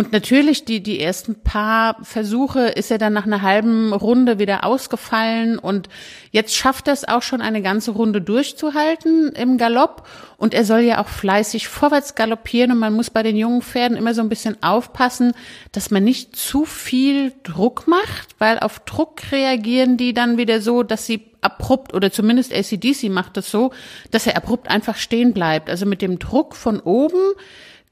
Und 0.00 0.12
natürlich, 0.12 0.64
die, 0.64 0.82
die 0.82 0.98
ersten 0.98 1.34
paar 1.34 2.02
Versuche 2.02 2.68
ist 2.68 2.90
er 2.90 2.96
dann 2.96 3.12
nach 3.12 3.26
einer 3.26 3.42
halben 3.42 3.92
Runde 3.92 4.38
wieder 4.38 4.64
ausgefallen. 4.64 5.58
Und 5.58 5.90
jetzt 6.30 6.56
schafft 6.56 6.88
er 6.88 6.94
es 6.94 7.06
auch 7.06 7.20
schon 7.20 7.42
eine 7.42 7.60
ganze 7.60 7.90
Runde 7.90 8.22
durchzuhalten 8.22 9.32
im 9.32 9.58
Galopp. 9.58 10.08
Und 10.38 10.54
er 10.54 10.64
soll 10.64 10.80
ja 10.80 11.02
auch 11.02 11.08
fleißig 11.08 11.68
vorwärts 11.68 12.14
galoppieren. 12.14 12.72
Und 12.72 12.78
man 12.78 12.94
muss 12.94 13.10
bei 13.10 13.22
den 13.22 13.36
jungen 13.36 13.60
Pferden 13.60 13.98
immer 13.98 14.14
so 14.14 14.22
ein 14.22 14.30
bisschen 14.30 14.56
aufpassen, 14.62 15.34
dass 15.72 15.90
man 15.90 16.02
nicht 16.02 16.34
zu 16.34 16.64
viel 16.64 17.34
Druck 17.42 17.86
macht, 17.86 18.36
weil 18.38 18.58
auf 18.58 18.78
Druck 18.78 19.20
reagieren 19.32 19.98
die 19.98 20.14
dann 20.14 20.38
wieder 20.38 20.62
so, 20.62 20.82
dass 20.82 21.04
sie 21.04 21.26
abrupt 21.42 21.92
oder 21.92 22.10
zumindest 22.10 22.54
ACDC 22.54 23.10
macht 23.10 23.36
das 23.36 23.50
so, 23.50 23.70
dass 24.10 24.26
er 24.26 24.38
abrupt 24.38 24.70
einfach 24.70 24.96
stehen 24.96 25.34
bleibt. 25.34 25.68
Also 25.68 25.84
mit 25.84 26.00
dem 26.00 26.18
Druck 26.18 26.56
von 26.56 26.80
oben 26.80 27.34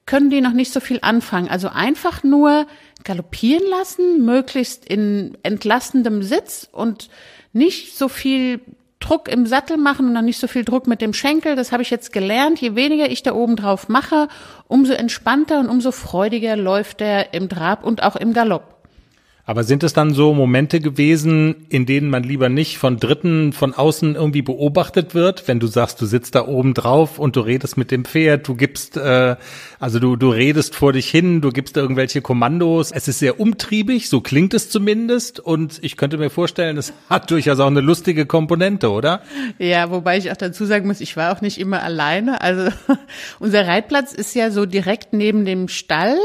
können 0.08 0.30
die 0.30 0.40
noch 0.40 0.54
nicht 0.54 0.72
so 0.72 0.80
viel 0.80 0.98
anfangen. 1.02 1.48
Also 1.48 1.68
einfach 1.68 2.24
nur 2.24 2.66
galoppieren 3.04 3.68
lassen, 3.68 4.24
möglichst 4.24 4.86
in 4.86 5.36
entlastendem 5.42 6.22
Sitz 6.22 6.66
und 6.72 7.10
nicht 7.52 7.96
so 7.96 8.08
viel 8.08 8.60
Druck 9.00 9.28
im 9.28 9.46
Sattel 9.46 9.76
machen 9.76 10.08
und 10.08 10.14
dann 10.14 10.24
nicht 10.24 10.40
so 10.40 10.48
viel 10.48 10.64
Druck 10.64 10.86
mit 10.86 11.02
dem 11.02 11.12
Schenkel. 11.12 11.56
Das 11.56 11.72
habe 11.72 11.82
ich 11.82 11.90
jetzt 11.90 12.12
gelernt. 12.12 12.58
Je 12.58 12.74
weniger 12.74 13.10
ich 13.10 13.22
da 13.22 13.34
oben 13.34 13.54
drauf 13.54 13.88
mache, 13.88 14.28
umso 14.66 14.94
entspannter 14.94 15.60
und 15.60 15.68
umso 15.68 15.92
freudiger 15.92 16.56
läuft 16.56 17.02
er 17.02 17.34
im 17.34 17.50
Trab 17.50 17.84
und 17.84 18.02
auch 18.02 18.16
im 18.16 18.32
Galopp. 18.32 18.77
Aber 19.48 19.64
sind 19.64 19.82
es 19.82 19.94
dann 19.94 20.12
so 20.12 20.34
Momente 20.34 20.78
gewesen, 20.78 21.64
in 21.70 21.86
denen 21.86 22.10
man 22.10 22.22
lieber 22.22 22.50
nicht 22.50 22.76
von 22.76 22.98
Dritten 22.98 23.54
von 23.54 23.72
außen 23.72 24.14
irgendwie 24.14 24.42
beobachtet 24.42 25.14
wird, 25.14 25.48
wenn 25.48 25.58
du 25.58 25.66
sagst, 25.68 26.02
du 26.02 26.04
sitzt 26.04 26.34
da 26.34 26.46
oben 26.46 26.74
drauf 26.74 27.18
und 27.18 27.34
du 27.34 27.40
redest 27.40 27.78
mit 27.78 27.90
dem 27.90 28.04
Pferd, 28.04 28.46
du 28.46 28.56
gibst, 28.56 28.98
äh, 28.98 29.36
also 29.80 30.00
du, 30.00 30.16
du 30.16 30.28
redest 30.28 30.74
vor 30.74 30.92
dich 30.92 31.08
hin, 31.08 31.40
du 31.40 31.48
gibst 31.48 31.78
irgendwelche 31.78 32.20
Kommandos. 32.20 32.92
Es 32.92 33.08
ist 33.08 33.20
sehr 33.20 33.40
umtriebig, 33.40 34.10
so 34.10 34.20
klingt 34.20 34.52
es 34.52 34.68
zumindest. 34.68 35.40
Und 35.40 35.78
ich 35.82 35.96
könnte 35.96 36.18
mir 36.18 36.28
vorstellen, 36.28 36.76
es 36.76 36.92
hat 37.08 37.30
durchaus 37.30 37.58
auch 37.58 37.68
eine 37.68 37.80
lustige 37.80 38.26
Komponente, 38.26 38.90
oder? 38.90 39.22
Ja, 39.58 39.90
wobei 39.90 40.18
ich 40.18 40.30
auch 40.30 40.36
dazu 40.36 40.66
sagen 40.66 40.86
muss, 40.86 41.00
ich 41.00 41.16
war 41.16 41.34
auch 41.34 41.40
nicht 41.40 41.56
immer 41.56 41.82
alleine. 41.82 42.42
Also 42.42 42.68
unser 43.38 43.66
Reitplatz 43.66 44.12
ist 44.12 44.34
ja 44.34 44.50
so 44.50 44.66
direkt 44.66 45.14
neben 45.14 45.46
dem 45.46 45.68
Stall. 45.68 46.18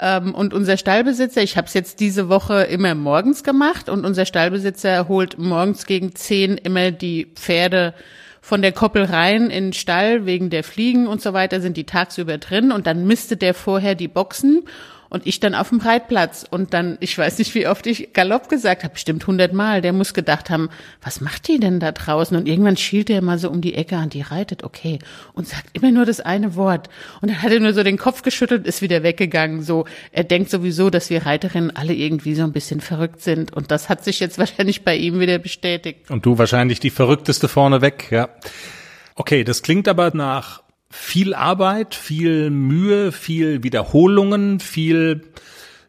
Ähm, 0.00 0.34
und 0.34 0.54
unser 0.54 0.78
Stallbesitzer, 0.78 1.42
ich 1.42 1.56
habe 1.56 1.66
es 1.66 1.74
jetzt 1.74 2.00
diese 2.00 2.28
Woche 2.28 2.62
immer 2.62 2.94
morgens 2.94 3.44
gemacht 3.44 3.88
und 3.90 4.06
unser 4.06 4.24
Stallbesitzer 4.24 5.08
holt 5.08 5.38
morgens 5.38 5.84
gegen 5.84 6.14
zehn 6.14 6.56
immer 6.56 6.90
die 6.90 7.26
Pferde 7.34 7.94
von 8.40 8.62
der 8.62 8.72
Koppel 8.72 9.04
rein 9.04 9.50
in 9.50 9.66
den 9.66 9.72
Stall 9.74 10.24
wegen 10.24 10.48
der 10.48 10.64
Fliegen 10.64 11.06
und 11.06 11.20
so 11.20 11.34
weiter, 11.34 11.60
sind 11.60 11.76
die 11.76 11.84
tagsüber 11.84 12.38
drin 12.38 12.72
und 12.72 12.86
dann 12.86 13.06
mistet 13.06 13.42
der 13.42 13.52
vorher 13.52 13.94
die 13.94 14.08
Boxen 14.08 14.62
Und 15.10 15.26
ich 15.26 15.40
dann 15.40 15.56
auf 15.56 15.70
dem 15.70 15.80
Reitplatz 15.80 16.46
und 16.48 16.72
dann, 16.72 16.96
ich 17.00 17.18
weiß 17.18 17.38
nicht, 17.38 17.54
wie 17.56 17.66
oft 17.66 17.84
ich 17.86 18.12
Galopp 18.12 18.48
gesagt 18.48 18.84
habe, 18.84 18.94
bestimmt 18.94 19.26
hundertmal. 19.26 19.82
Der 19.82 19.92
muss 19.92 20.14
gedacht 20.14 20.50
haben, 20.50 20.70
was 21.02 21.20
macht 21.20 21.48
die 21.48 21.58
denn 21.58 21.80
da 21.80 21.90
draußen? 21.90 22.36
Und 22.36 22.46
irgendwann 22.46 22.76
schielt 22.76 23.10
er 23.10 23.20
mal 23.20 23.36
so 23.36 23.50
um 23.50 23.60
die 23.60 23.74
Ecke 23.74 23.96
an, 23.96 24.08
die 24.08 24.22
reitet, 24.22 24.62
okay, 24.62 25.00
und 25.34 25.48
sagt 25.48 25.66
immer 25.72 25.90
nur 25.90 26.06
das 26.06 26.20
eine 26.20 26.54
Wort. 26.54 26.88
Und 27.20 27.30
dann 27.30 27.42
hat 27.42 27.50
er 27.50 27.58
nur 27.58 27.74
so 27.74 27.82
den 27.82 27.98
Kopf 27.98 28.22
geschüttelt, 28.22 28.66
ist 28.66 28.82
wieder 28.82 29.02
weggegangen. 29.02 29.62
So, 29.62 29.84
er 30.12 30.22
denkt 30.22 30.48
sowieso, 30.48 30.90
dass 30.90 31.10
wir 31.10 31.26
Reiterinnen 31.26 31.74
alle 31.74 31.92
irgendwie 31.92 32.34
so 32.36 32.44
ein 32.44 32.52
bisschen 32.52 32.80
verrückt 32.80 33.20
sind. 33.20 33.52
Und 33.52 33.72
das 33.72 33.88
hat 33.88 34.04
sich 34.04 34.20
jetzt 34.20 34.38
wahrscheinlich 34.38 34.84
bei 34.84 34.96
ihm 34.96 35.18
wieder 35.18 35.38
bestätigt. 35.38 36.08
Und 36.08 36.24
du 36.24 36.38
wahrscheinlich 36.38 36.78
die 36.78 36.90
verrückteste 36.90 37.48
vorneweg, 37.48 38.12
ja. 38.12 38.28
Okay, 39.16 39.42
das 39.42 39.62
klingt 39.62 39.88
aber 39.88 40.12
nach 40.14 40.62
viel 40.90 41.34
Arbeit, 41.34 41.94
viel 41.94 42.50
Mühe, 42.50 43.12
viel 43.12 43.62
Wiederholungen, 43.62 44.60
viel, 44.60 45.22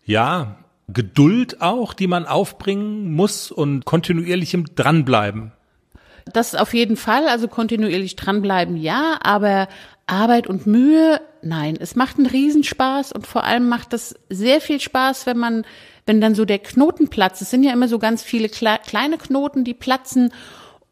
ja, 0.06 0.58
Geduld 0.88 1.62
auch, 1.62 1.94
die 1.94 2.08
man 2.08 2.26
aufbringen 2.26 3.14
muss 3.14 3.52
und 3.52 3.86
kontinuierlichem 3.86 4.76
Dranbleiben. 4.76 5.52
Das 6.34 6.54
auf 6.54 6.74
jeden 6.74 6.98
Fall, 6.98 7.28
also 7.28 7.48
kontinuierlich 7.48 8.16
dranbleiben, 8.16 8.78
ja, 8.78 9.18
aber 9.24 9.68
Arbeit 10.06 10.48
und 10.48 10.68
Mühe, 10.68 11.22
nein. 11.42 11.78
Es 11.80 11.96
macht 11.96 12.18
einen 12.18 12.28
Riesenspaß 12.28 13.12
und 13.12 13.26
vor 13.26 13.44
allem 13.44 13.70
macht 13.70 13.94
es 13.94 14.16
sehr 14.30 14.62
viel 14.62 14.80
Spaß, 14.80 15.26
wenn 15.26 15.38
man, 15.38 15.66
wenn 16.06 16.22
dann 16.22 16.36
so 16.36 16.46
der 16.46 16.60
Knoten 16.60 17.08
platzt. 17.10 17.42
Es 17.42 17.50
sind 17.50 17.64
ja 17.64 17.74
immer 17.74 17.88
so 17.88 17.98
ganz 17.98 18.22
viele 18.22 18.50
kleine 18.50 19.18
Knoten, 19.18 19.64
die 19.64 19.74
platzen 19.74 20.32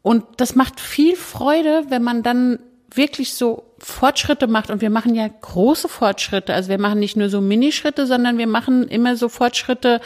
und 0.02 0.24
das 0.38 0.54
macht 0.54 0.80
viel 0.80 1.14
Freude, 1.16 1.84
wenn 1.90 2.02
man 2.02 2.22
dann 2.22 2.58
wirklich 2.92 3.34
so 3.34 3.69
Fortschritte 3.80 4.46
macht 4.46 4.70
und 4.70 4.80
wir 4.82 4.90
machen 4.90 5.14
ja 5.14 5.26
große 5.28 5.88
Fortschritte. 5.88 6.54
Also 6.54 6.68
wir 6.68 6.78
machen 6.78 7.00
nicht 7.00 7.16
nur 7.16 7.30
so 7.30 7.40
Minischritte, 7.40 8.06
sondern 8.06 8.38
wir 8.38 8.46
machen 8.46 8.86
immer 8.88 9.16
so 9.16 9.28
Fortschritte 9.28 10.00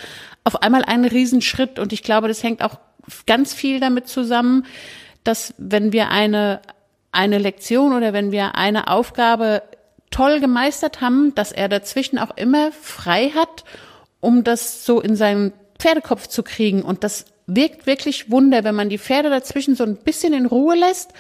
auf 0.45 0.63
einmal 0.63 0.85
einen 0.85 1.05
Riesenschritt 1.05 1.79
und 1.79 1.93
ich 1.93 2.03
glaube, 2.03 2.29
das 2.29 2.43
hängt 2.43 2.63
auch 2.63 2.79
ganz 3.27 3.53
viel 3.53 3.81
damit 3.81 4.09
zusammen, 4.09 4.67
dass 5.25 5.55
wenn 5.59 5.93
wir 5.93 6.11
eine 6.11 6.61
eine 7.15 7.39
Lektion 7.39 7.93
oder 7.93 8.13
wenn 8.13 8.33
wir 8.33 8.57
eine 8.57 8.89
Aufgabe 8.89 9.63
toll 10.11 10.41
gemeistert 10.41 11.01
haben, 11.01 11.35
dass 11.35 11.53
er 11.53 11.69
dazwischen 11.69 12.19
auch 12.19 12.37
immer 12.37 12.73
frei 12.73 13.31
hat, 13.31 13.65
um 14.21 14.45
das 14.45 14.85
so 14.85 15.01
in 15.01 15.17
seinen 15.17 15.53
Pferdekopf 15.79 16.27
zu 16.27 16.43
kriegen 16.43 16.83
und 16.83 17.05
das 17.05 17.27
wirkt 17.47 17.87
wirklich 17.87 18.31
Wunder, 18.31 18.65
wenn 18.65 18.75
man 18.75 18.89
die 18.89 18.99
Pferde 18.99 19.31
dazwischen 19.31 19.77
so 19.77 19.85
ein 19.85 19.97
bisschen 19.97 20.33
in 20.33 20.47
Ruhe 20.47 20.77
lässt 20.77 21.13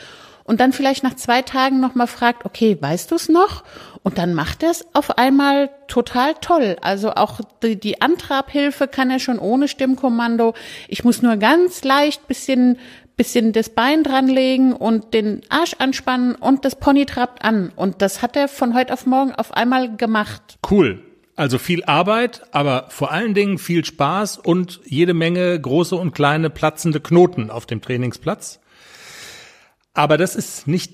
und 0.44 0.60
dann 0.60 0.72
vielleicht 0.72 1.02
nach 1.02 1.14
zwei 1.14 1.42
Tagen 1.42 1.80
nochmal 1.80 2.06
fragt, 2.06 2.44
okay, 2.44 2.76
weißt 2.80 3.10
du 3.10 3.16
es 3.16 3.28
noch? 3.28 3.64
Und 4.02 4.18
dann 4.18 4.34
macht 4.34 4.62
er 4.62 4.70
es 4.70 4.86
auf 4.92 5.16
einmal 5.16 5.70
total 5.88 6.34
toll. 6.34 6.76
Also 6.82 7.14
auch 7.14 7.40
die, 7.62 7.80
die 7.80 8.02
Antrabhilfe 8.02 8.86
kann 8.86 9.10
er 9.10 9.18
schon 9.18 9.38
ohne 9.38 9.66
Stimmkommando. 9.66 10.52
Ich 10.88 11.04
muss 11.04 11.22
nur 11.22 11.36
ganz 11.36 11.82
leicht 11.82 12.28
bisschen 12.28 12.78
bisschen 13.16 13.52
das 13.52 13.68
Bein 13.68 14.02
dranlegen 14.02 14.72
und 14.72 15.14
den 15.14 15.42
Arsch 15.48 15.76
anspannen 15.78 16.34
und 16.34 16.64
das 16.64 16.76
Pony 16.76 17.06
trabt 17.06 17.44
an. 17.44 17.72
Und 17.76 18.02
das 18.02 18.22
hat 18.22 18.36
er 18.36 18.48
von 18.48 18.74
heute 18.74 18.92
auf 18.92 19.06
morgen 19.06 19.32
auf 19.32 19.54
einmal 19.54 19.96
gemacht. 19.96 20.58
Cool. 20.68 21.00
Also 21.36 21.58
viel 21.58 21.84
Arbeit, 21.84 22.42
aber 22.52 22.86
vor 22.90 23.10
allen 23.10 23.34
Dingen 23.34 23.58
viel 23.58 23.84
Spaß 23.84 24.38
und 24.38 24.80
jede 24.84 25.14
Menge 25.14 25.58
große 25.60 25.96
und 25.96 26.12
kleine 26.12 26.48
platzende 26.48 27.00
Knoten 27.00 27.50
auf 27.50 27.66
dem 27.66 27.80
Trainingsplatz. 27.80 28.60
Aber 29.94 30.18
das 30.18 30.36
ist 30.36 30.66
nicht 30.66 30.92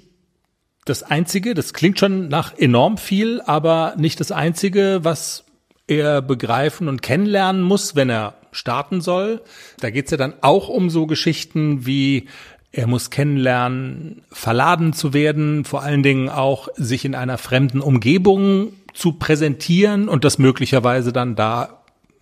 das 0.84 1.02
Einzige, 1.02 1.54
das 1.54 1.74
klingt 1.74 1.98
schon 1.98 2.28
nach 2.28 2.56
enorm 2.56 2.96
viel, 2.98 3.40
aber 3.40 3.94
nicht 3.96 4.20
das 4.20 4.32
Einzige, 4.32 5.00
was 5.02 5.44
er 5.86 6.22
begreifen 6.22 6.88
und 6.88 7.02
kennenlernen 7.02 7.62
muss, 7.62 7.96
wenn 7.96 8.10
er 8.10 8.34
starten 8.52 9.00
soll. 9.00 9.42
Da 9.80 9.90
geht's 9.90 10.10
ja 10.10 10.16
dann 10.16 10.34
auch 10.40 10.68
um 10.68 10.90
so 10.90 11.06
Geschichten 11.06 11.86
wie 11.86 12.28
er 12.72 12.86
muss 12.86 13.10
kennenlernen, 13.10 14.22
verladen 14.30 14.92
zu 14.92 15.12
werden, 15.12 15.64
vor 15.64 15.82
allen 15.82 16.04
Dingen 16.04 16.28
auch 16.28 16.68
sich 16.76 17.04
in 17.04 17.16
einer 17.16 17.36
fremden 17.36 17.80
Umgebung 17.80 18.74
zu 18.94 19.14
präsentieren 19.14 20.08
und 20.08 20.24
das 20.24 20.38
möglicherweise 20.38 21.12
dann 21.12 21.34
da 21.34 21.79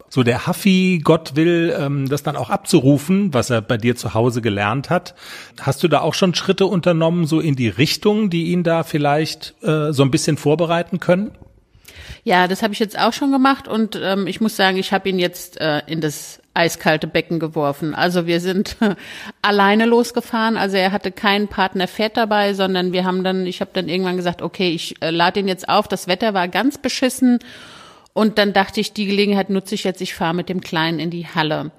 so 0.09 0.23
der 0.23 0.47
Huffy, 0.47 1.00
Gott 1.03 1.37
will, 1.37 1.75
ähm, 1.79 2.09
das 2.09 2.23
dann 2.23 2.37
auch 2.37 2.50
abzurufen, 2.50 3.35
was 3.35 3.50
er 3.50 3.61
bei 3.61 3.77
dir 3.77 3.97
zu 3.97 4.15
Hause 4.15 4.43
gelernt 4.43 4.91
hat. 4.91 5.15
Hast 5.61 5.83
du 5.83 5.88
da 5.88 6.00
auch 6.00 6.15
schon 6.15 6.35
Schritte 6.35 6.67
unternommen, 6.67 7.27
so 7.27 7.41
in 7.41 7.57
die 7.57 7.69
Richtung, 7.69 8.31
die 8.31 8.47
ihn 8.47 8.62
da 8.62 8.83
vielleicht 8.83 9.55
äh, 9.62 9.93
so 9.93 10.03
ein 10.03 10.11
bisschen 10.11 10.37
vorbereiten 10.37 11.00
können? 11.00 11.33
Ja, 12.25 12.49
das 12.49 12.62
habe 12.62 12.73
ich 12.73 12.79
jetzt 12.79 12.99
auch 12.99 13.12
schon 13.12 13.33
gemacht 13.33 13.69
und 13.69 13.99
ähm, 14.03 14.27
ich 14.27 14.41
muss 14.41 14.57
sagen, 14.57 14.77
ich 14.77 14.93
habe 14.93 15.09
ihn 15.09 15.19
jetzt 15.19 15.61
äh, 15.61 15.83
in 15.87 16.00
das 16.00 16.41
eiskalte 16.53 17.07
Becken 17.07 17.38
geworfen. 17.38 17.95
Also 17.95 18.27
wir 18.27 18.41
sind 18.41 18.77
alleine 19.43 19.87
losgefahren. 19.87 20.57
Also 20.57 20.77
er 20.77 20.93
hatte 20.93 21.12
keinen 21.12 21.49
Partner 21.49 21.87
Pferd 21.87 22.17
dabei, 22.17 22.53
sondern 22.55 22.93
wir 22.93 23.05
haben 23.05 23.23
dann, 23.23 23.47
ich 23.47 23.61
habe 23.61 23.71
dann 23.73 23.88
irgendwann 23.88 24.17
gesagt, 24.17 24.43
okay, 24.43 24.71
ich 24.71 25.00
äh, 25.00 25.11
lade 25.11 25.41
ihn 25.41 25.49
jetzt 25.49 25.69
auf. 25.69 25.87
Das 25.87 26.09
Wetter 26.09 26.35
war 26.35 26.49
ganz 26.49 26.79
beschissen 26.79 27.38
und 28.19 28.37
dann 28.37 28.53
dachte 28.53 28.81
ich, 28.81 28.93
die 28.93 29.07
Gelegenheit 29.07 29.49
nutze 29.49 29.77
ich 29.77 29.85
jetzt, 29.85 30.01
ich 30.01 30.13
fahre 30.13 30.35
mit 30.35 30.49
dem 30.49 30.61
Kleinen 30.61 30.99
in 30.99 31.09
die 31.09 31.29
Halle. 31.29 31.71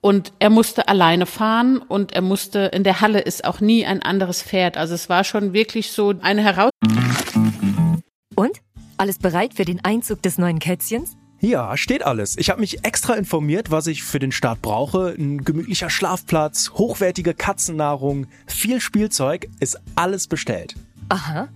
Und 0.00 0.32
er 0.40 0.50
musste 0.50 0.88
alleine 0.88 1.24
fahren 1.24 1.78
und 1.78 2.10
er 2.10 2.20
musste, 2.20 2.62
in 2.74 2.82
der 2.82 3.00
Halle 3.00 3.20
ist 3.20 3.44
auch 3.44 3.60
nie 3.60 3.86
ein 3.86 4.02
anderes 4.02 4.42
Pferd. 4.42 4.76
Also 4.76 4.94
es 4.94 5.08
war 5.08 5.22
schon 5.22 5.52
wirklich 5.52 5.92
so 5.92 6.14
eine 6.20 6.42
Herausforderung. 6.42 8.02
Und? 8.34 8.60
Alles 8.96 9.18
bereit 9.18 9.54
für 9.54 9.64
den 9.64 9.84
Einzug 9.84 10.20
des 10.22 10.36
neuen 10.36 10.58
Kätzchens? 10.58 11.12
Ja, 11.38 11.76
steht 11.76 12.04
alles. 12.04 12.36
Ich 12.38 12.50
habe 12.50 12.60
mich 12.60 12.84
extra 12.84 13.14
informiert, 13.14 13.70
was 13.70 13.86
ich 13.86 14.02
für 14.02 14.18
den 14.18 14.32
Start 14.32 14.62
brauche. 14.62 15.14
Ein 15.16 15.44
gemütlicher 15.44 15.90
Schlafplatz, 15.90 16.72
hochwertige 16.74 17.34
Katzennahrung, 17.34 18.26
viel 18.48 18.80
Spielzeug, 18.80 19.46
ist 19.60 19.80
alles 19.94 20.26
bestellt. 20.26 20.74
Aha. 21.08 21.46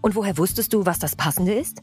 Und 0.00 0.14
woher 0.14 0.38
wusstest 0.38 0.72
du, 0.72 0.86
was 0.86 1.00
das 1.00 1.16
Passende 1.16 1.54
ist? 1.54 1.82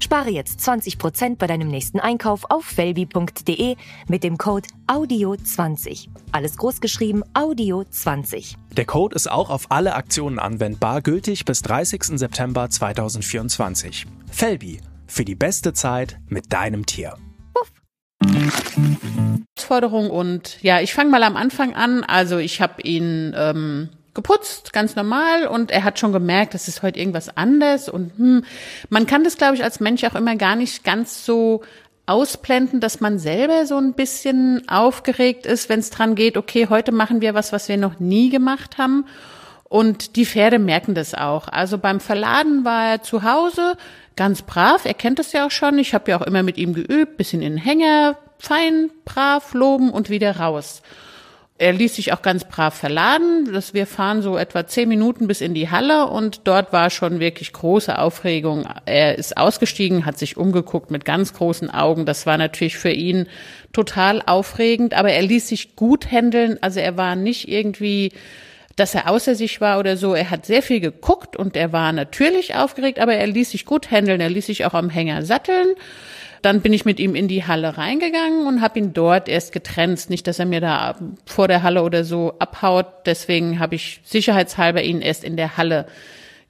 Spare 0.00 0.30
jetzt 0.30 0.60
20% 0.60 1.36
bei 1.36 1.46
deinem 1.46 1.68
nächsten 1.68 2.00
Einkauf 2.00 2.44
auf 2.50 2.64
felbi.de 2.64 3.76
mit 4.08 4.24
dem 4.24 4.38
Code 4.38 4.68
AUDIO20. 4.86 6.08
Alles 6.32 6.56
großgeschrieben 6.56 7.24
AUDIO20. 7.34 8.54
Der 8.72 8.84
Code 8.84 9.14
ist 9.14 9.30
auch 9.30 9.50
auf 9.50 9.70
alle 9.70 9.94
Aktionen 9.94 10.38
anwendbar, 10.38 11.02
gültig 11.02 11.44
bis 11.44 11.62
30. 11.62 12.18
September 12.18 12.70
2024. 12.70 14.06
Felbi, 14.30 14.80
für 15.06 15.24
die 15.24 15.34
beste 15.34 15.72
Zeit 15.72 16.18
mit 16.28 16.52
deinem 16.52 16.86
Tier. 16.86 17.16
Puff. 17.54 17.72
Herausforderung 19.68 20.10
und 20.10 20.62
ja, 20.62 20.80
ich 20.80 20.94
fange 20.94 21.10
mal 21.10 21.22
am 21.22 21.36
Anfang 21.36 21.74
an. 21.74 22.04
Also 22.04 22.38
ich 22.38 22.60
habe 22.60 22.82
ihn 22.82 23.34
ähm, 23.36 23.90
geputzt, 24.18 24.72
ganz 24.72 24.96
normal 24.96 25.46
und 25.46 25.70
er 25.70 25.84
hat 25.84 26.00
schon 26.00 26.12
gemerkt, 26.12 26.52
das 26.52 26.66
ist 26.66 26.82
heute 26.82 26.98
irgendwas 26.98 27.36
anders 27.36 27.88
und 27.88 28.10
hm, 28.18 28.44
man 28.88 29.06
kann 29.06 29.22
das, 29.22 29.36
glaube 29.36 29.54
ich, 29.54 29.62
als 29.62 29.78
Mensch 29.78 30.02
auch 30.02 30.16
immer 30.16 30.34
gar 30.34 30.56
nicht 30.56 30.82
ganz 30.82 31.24
so 31.24 31.62
ausblenden, 32.06 32.80
dass 32.80 32.98
man 33.00 33.20
selber 33.20 33.64
so 33.64 33.76
ein 33.76 33.92
bisschen 33.92 34.68
aufgeregt 34.68 35.46
ist, 35.46 35.68
wenn 35.68 35.78
es 35.78 35.90
dran 35.90 36.16
geht, 36.16 36.36
okay, 36.36 36.66
heute 36.68 36.90
machen 36.90 37.20
wir 37.20 37.34
was, 37.34 37.52
was 37.52 37.68
wir 37.68 37.76
noch 37.76 38.00
nie 38.00 38.28
gemacht 38.28 38.76
haben. 38.76 39.04
Und 39.64 40.16
die 40.16 40.26
Pferde 40.26 40.58
merken 40.58 40.94
das 40.94 41.14
auch. 41.14 41.46
Also 41.48 41.78
beim 41.78 42.00
Verladen 42.00 42.64
war 42.64 42.86
er 42.86 43.02
zu 43.02 43.22
Hause 43.22 43.76
ganz 44.16 44.42
brav. 44.42 44.84
Er 44.84 44.94
kennt 44.94 45.20
das 45.20 45.32
ja 45.32 45.46
auch 45.46 45.50
schon. 45.50 45.78
Ich 45.78 45.94
habe 45.94 46.10
ja 46.10 46.18
auch 46.18 46.26
immer 46.26 46.42
mit 46.42 46.56
ihm 46.56 46.72
geübt, 46.72 47.18
bisschen 47.18 47.42
in 47.42 47.52
den 47.52 47.62
Hänger, 47.62 48.16
fein, 48.38 48.90
brav, 49.04 49.54
loben 49.54 49.90
und 49.90 50.10
wieder 50.10 50.38
raus. 50.38 50.82
Er 51.58 51.72
ließ 51.72 51.96
sich 51.96 52.12
auch 52.12 52.22
ganz 52.22 52.44
brav 52.44 52.74
verladen. 52.74 53.52
dass 53.52 53.74
wir 53.74 53.86
fahren 53.86 54.22
so 54.22 54.38
etwa 54.38 54.66
zehn 54.66 54.88
Minuten 54.88 55.26
bis 55.26 55.40
in 55.40 55.54
die 55.54 55.70
Halle 55.70 56.06
und 56.06 56.42
dort 56.44 56.72
war 56.72 56.88
schon 56.90 57.18
wirklich 57.18 57.52
große 57.52 57.98
Aufregung. 57.98 58.66
Er 58.86 59.18
ist 59.18 59.36
ausgestiegen, 59.36 60.06
hat 60.06 60.18
sich 60.18 60.36
umgeguckt 60.36 60.90
mit 60.90 61.04
ganz 61.04 61.34
großen 61.34 61.70
Augen. 61.70 62.06
Das 62.06 62.26
war 62.26 62.38
natürlich 62.38 62.78
für 62.78 62.92
ihn 62.92 63.26
total 63.72 64.22
aufregend, 64.24 64.94
aber 64.94 65.10
er 65.10 65.22
ließ 65.22 65.48
sich 65.48 65.74
gut 65.74 66.10
handeln. 66.10 66.58
Also 66.60 66.78
er 66.78 66.96
war 66.96 67.16
nicht 67.16 67.48
irgendwie 67.48 68.12
dass 68.78 68.94
er 68.94 69.10
außer 69.10 69.34
sich 69.34 69.60
war 69.60 69.78
oder 69.78 69.96
so. 69.96 70.14
Er 70.14 70.30
hat 70.30 70.46
sehr 70.46 70.62
viel 70.62 70.80
geguckt 70.80 71.36
und 71.36 71.56
er 71.56 71.72
war 71.72 71.92
natürlich 71.92 72.54
aufgeregt, 72.54 73.00
aber 73.00 73.14
er 73.14 73.26
ließ 73.26 73.50
sich 73.50 73.64
gut 73.64 73.90
handeln. 73.90 74.20
Er 74.20 74.30
ließ 74.30 74.46
sich 74.46 74.64
auch 74.64 74.74
am 74.74 74.88
Hänger 74.88 75.24
satteln. 75.24 75.74
Dann 76.42 76.60
bin 76.60 76.72
ich 76.72 76.84
mit 76.84 77.00
ihm 77.00 77.16
in 77.16 77.26
die 77.26 77.44
Halle 77.44 77.76
reingegangen 77.76 78.46
und 78.46 78.60
habe 78.60 78.78
ihn 78.78 78.92
dort 78.92 79.28
erst 79.28 79.50
getrennt. 79.50 80.08
Nicht, 80.08 80.28
dass 80.28 80.38
er 80.38 80.46
mir 80.46 80.60
da 80.60 80.96
vor 81.26 81.48
der 81.48 81.64
Halle 81.64 81.82
oder 81.82 82.04
so 82.04 82.34
abhaut. 82.38 82.86
Deswegen 83.06 83.58
habe 83.58 83.74
ich 83.74 84.00
sicherheitshalber 84.04 84.82
ihn 84.82 85.00
erst 85.00 85.24
in 85.24 85.36
der 85.36 85.56
Halle 85.56 85.86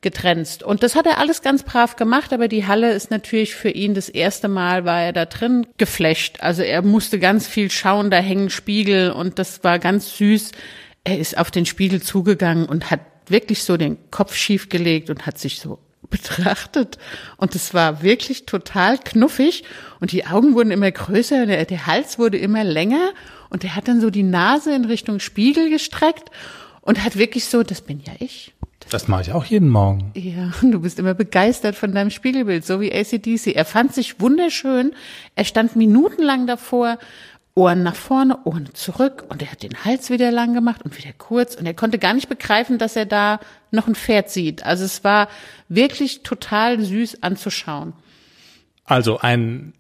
getrennt. 0.03 0.63
Und 0.63 0.83
das 0.83 0.95
hat 0.95 1.07
er 1.07 1.19
alles 1.19 1.43
ganz 1.43 1.63
brav 1.63 1.97
gemacht, 1.97 2.33
aber 2.33 2.47
die 2.47 2.67
Halle 2.67 2.93
ist 2.93 3.11
natürlich 3.11 3.55
für 3.55 3.71
ihn 3.71 3.95
das 3.95 4.09
erste 4.09 4.47
Mal 4.47 4.85
war 4.85 5.03
er 5.03 5.13
da 5.13 5.25
drin 5.25 5.67
geflecht. 5.77 6.43
Also 6.43 6.63
er 6.63 6.83
musste 6.83 7.19
ganz 7.19 7.49
viel 7.49 7.71
schauen, 7.71 8.11
da 8.11 8.19
hängen 8.19 8.51
Spiegel 8.51 9.11
und 9.11 9.39
das 9.39 9.65
war 9.65 9.79
ganz 9.79 10.17
süß 10.17 10.53
er 11.09 11.19
ist 11.19 11.39
auf 11.39 11.51
den 11.51 11.65
Spiegel 11.65 12.03
zugegangen 12.03 12.67
und 12.67 12.91
hat 12.91 13.01
wirklich 13.29 13.65
so 13.65 13.79
den 13.79 13.97
Kopf 14.11 14.35
schief 14.35 14.69
gelegt 14.69 15.09
und 15.09 15.25
hat 15.25 15.39
sich 15.39 15.59
so 15.59 15.79
betrachtet. 16.11 16.99
Und 17.39 17.55
es 17.55 17.73
war 17.73 18.03
wirklich 18.03 18.45
total 18.45 18.99
knuffig 18.99 19.65
und 20.01 20.13
die 20.13 20.27
Augen 20.27 20.55
wurden 20.55 20.71
immer 20.71 20.91
größer, 20.91 21.47
der, 21.47 21.65
der 21.65 21.87
Hals 21.87 22.19
wurde 22.19 22.37
immer 22.37 22.63
länger 22.63 23.11
und 23.49 23.65
er 23.65 23.75
hat 23.75 23.89
dann 23.89 24.03
so 24.03 24.11
die 24.11 24.23
Nase 24.23 24.75
in 24.75 24.85
Richtung 24.85 25.19
Spiegel 25.19 25.71
gestreckt 25.71 26.31
und 26.83 27.03
hat 27.03 27.17
wirklich 27.17 27.47
so, 27.47 27.63
das 27.63 27.81
bin 27.81 28.01
ja 28.01 28.13
ich. 28.19 28.53
Das 28.91 29.09
mache 29.09 29.23
ich 29.23 29.33
auch 29.33 29.45
jeden 29.45 29.69
Morgen. 29.69 30.13
Ja, 30.15 30.53
du 30.63 30.81
bist 30.81 30.99
immer 30.99 31.15
begeistert 31.15 31.75
von 31.75 31.93
deinem 31.93 32.11
Spiegelbild, 32.11 32.67
so 32.67 32.83
wie 32.83 32.93
ACDC. 32.93 33.55
Er 33.55 33.65
fand 33.65 33.95
sich 33.95 34.21
wunderschön. 34.21 34.93
Er 35.35 35.45
stand 35.45 35.75
minutenlang 35.75 36.47
davor 36.47 36.99
Ohren 37.59 37.83
nach 37.83 37.97
vorne, 37.97 38.39
Ohren 38.45 38.71
zurück 38.73 39.25
und 39.29 39.43
er 39.43 39.51
hat 39.51 39.65
den 39.65 39.85
Hals 39.85 40.11
wieder 40.11 40.31
lang 40.31 40.55
gemacht 40.55 40.83
und 40.85 40.97
wieder 40.97 41.13
kurz 41.19 41.57
und 41.57 41.67
er 41.67 41.75
konnte 41.75 41.99
gar 41.99 42.15
nicht 42.15 42.29
begreifen, 42.29 42.79
dass 42.79 42.95
er 42.95 43.05
da 43.05 43.41
noch 43.73 43.89
ein 43.89 43.97
Pferd 43.97 44.31
sieht. 44.31 44.65
Also 44.65 44.85
es 44.85 45.03
war 45.03 45.27
wirklich 45.69 46.23
total 46.23 46.81
süß 46.81 47.25
anzuschauen. 47.25 47.95
Also 48.85 49.19
ein 49.19 49.73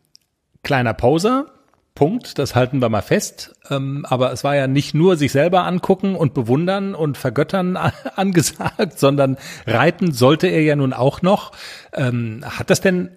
kleiner 0.64 0.92
Poser, 0.92 1.46
Punkt, 1.94 2.38
das 2.40 2.56
halten 2.56 2.80
wir 2.80 2.88
mal 2.88 3.02
fest. 3.02 3.54
Ähm, 3.70 4.04
aber 4.08 4.32
es 4.32 4.42
war 4.42 4.56
ja 4.56 4.66
nicht 4.66 4.92
nur 4.92 5.16
sich 5.16 5.30
selber 5.30 5.64
angucken 5.64 6.16
und 6.16 6.34
bewundern 6.34 6.96
und 6.96 7.16
vergöttern 7.16 7.76
angesagt, 8.16 8.98
sondern 8.98 9.36
reiten 9.66 10.10
sollte 10.10 10.48
er 10.48 10.62
ja 10.62 10.74
nun 10.74 10.92
auch 10.92 11.22
noch. 11.22 11.52
Ähm, 11.92 12.44
hat 12.44 12.70
das 12.70 12.80
denn 12.80 13.10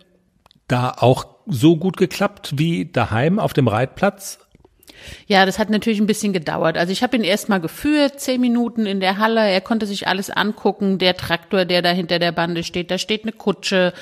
da 0.67 0.93
auch 0.97 1.25
so 1.47 1.77
gut 1.77 1.97
geklappt 1.97 2.53
wie 2.57 2.85
daheim 2.85 3.39
auf 3.39 3.53
dem 3.53 3.67
Reitplatz? 3.67 4.39
Ja, 5.27 5.45
das 5.45 5.59
hat 5.59 5.69
natürlich 5.69 5.99
ein 5.99 6.07
bisschen 6.07 6.33
gedauert. 6.33 6.77
Also 6.77 6.91
ich 6.91 7.03
habe 7.03 7.15
ihn 7.15 7.23
erst 7.23 7.49
mal 7.49 7.59
geführt, 7.59 8.19
zehn 8.19 8.41
Minuten 8.41 8.85
in 8.85 8.99
der 8.99 9.17
Halle. 9.17 9.41
Er 9.41 9.61
konnte 9.61 9.85
sich 9.85 10.07
alles 10.07 10.29
angucken. 10.29 10.97
Der 10.97 11.15
Traktor, 11.15 11.65
der 11.65 11.81
da 11.81 11.89
hinter 11.89 12.19
der 12.19 12.31
Bande 12.31 12.63
steht, 12.63 12.91
da 12.91 12.97
steht 12.97 13.23
eine 13.23 13.31
Kutsche, 13.31 13.93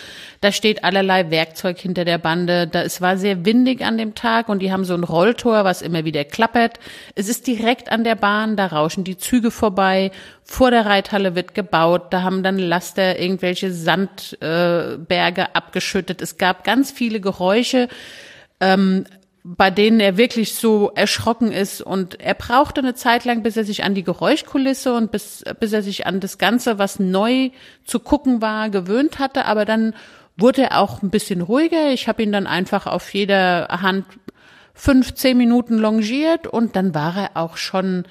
da 0.41 0.51
steht 0.51 0.83
allerlei 0.83 1.29
Werkzeug 1.31 1.77
hinter 1.79 2.05
der 2.05 2.17
Bande. 2.17 2.67
Da, 2.67 2.81
es 2.83 3.01
war 3.01 3.17
sehr 3.17 3.45
windig 3.45 3.83
an 3.83 3.97
dem 3.97 4.15
Tag 4.15 4.49
und 4.49 4.59
die 4.59 4.71
haben 4.71 4.85
so 4.85 4.93
ein 4.93 5.03
Rolltor, 5.03 5.65
was 5.65 5.81
immer 5.81 6.05
wieder 6.05 6.23
klappert. 6.23 6.79
Es 7.15 7.29
ist 7.29 7.47
direkt 7.47 7.91
an 7.91 8.03
der 8.03 8.15
Bahn, 8.15 8.55
da 8.55 8.67
rauschen 8.67 9.03
die 9.03 9.17
Züge 9.17 9.51
vorbei. 9.51 10.11
Vor 10.43 10.71
der 10.71 10.87
Reithalle 10.87 11.35
wird 11.35 11.53
gebaut. 11.53 12.07
Da 12.11 12.23
haben 12.23 12.41
dann 12.41 12.57
Laster 12.57 13.19
irgendwelche 13.19 13.71
Sandberge 13.71 15.41
äh, 15.41 15.47
abgeschüttet. 15.53 16.23
Es 16.23 16.39
gab 16.39 16.63
ganz 16.63 16.91
viele 16.91 17.19
Geräusche. 17.21 17.87
Ähm, 18.59 19.05
bei 19.43 19.71
denen 19.71 19.99
er 19.99 20.17
wirklich 20.17 20.55
so 20.55 20.91
erschrocken 20.93 21.51
ist 21.51 21.81
und 21.81 22.19
er 22.19 22.33
brauchte 22.33 22.81
eine 22.81 22.93
Zeit 22.93 23.25
lang, 23.25 23.41
bis 23.41 23.55
er 23.55 23.63
sich 23.63 23.83
an 23.83 23.95
die 23.95 24.03
Geräuschkulisse 24.03 24.93
und 24.93 25.11
bis, 25.11 25.43
bis 25.59 25.71
er 25.71 25.81
sich 25.81 26.05
an 26.05 26.19
das 26.19 26.37
Ganze, 26.37 26.77
was 26.77 26.99
neu 26.99 27.51
zu 27.85 27.99
gucken 27.99 28.41
war, 28.41 28.69
gewöhnt 28.69 29.19
hatte. 29.19 29.45
Aber 29.45 29.65
dann 29.65 29.93
wurde 30.35 30.63
er 30.63 30.79
auch 30.79 31.01
ein 31.01 31.09
bisschen 31.09 31.41
ruhiger. 31.41 31.91
Ich 31.91 32.07
habe 32.07 32.21
ihn 32.21 32.31
dann 32.31 32.47
einfach 32.47 32.85
auf 32.85 33.13
jeder 33.13 33.67
Hand 33.69 34.05
fünf, 34.73 35.13
zehn 35.13 35.37
Minuten 35.37 35.77
longiert 35.77 36.47
und 36.47 36.75
dann 36.75 36.93
war 36.93 37.15
er 37.15 37.29
auch 37.35 37.57
schon 37.57 38.05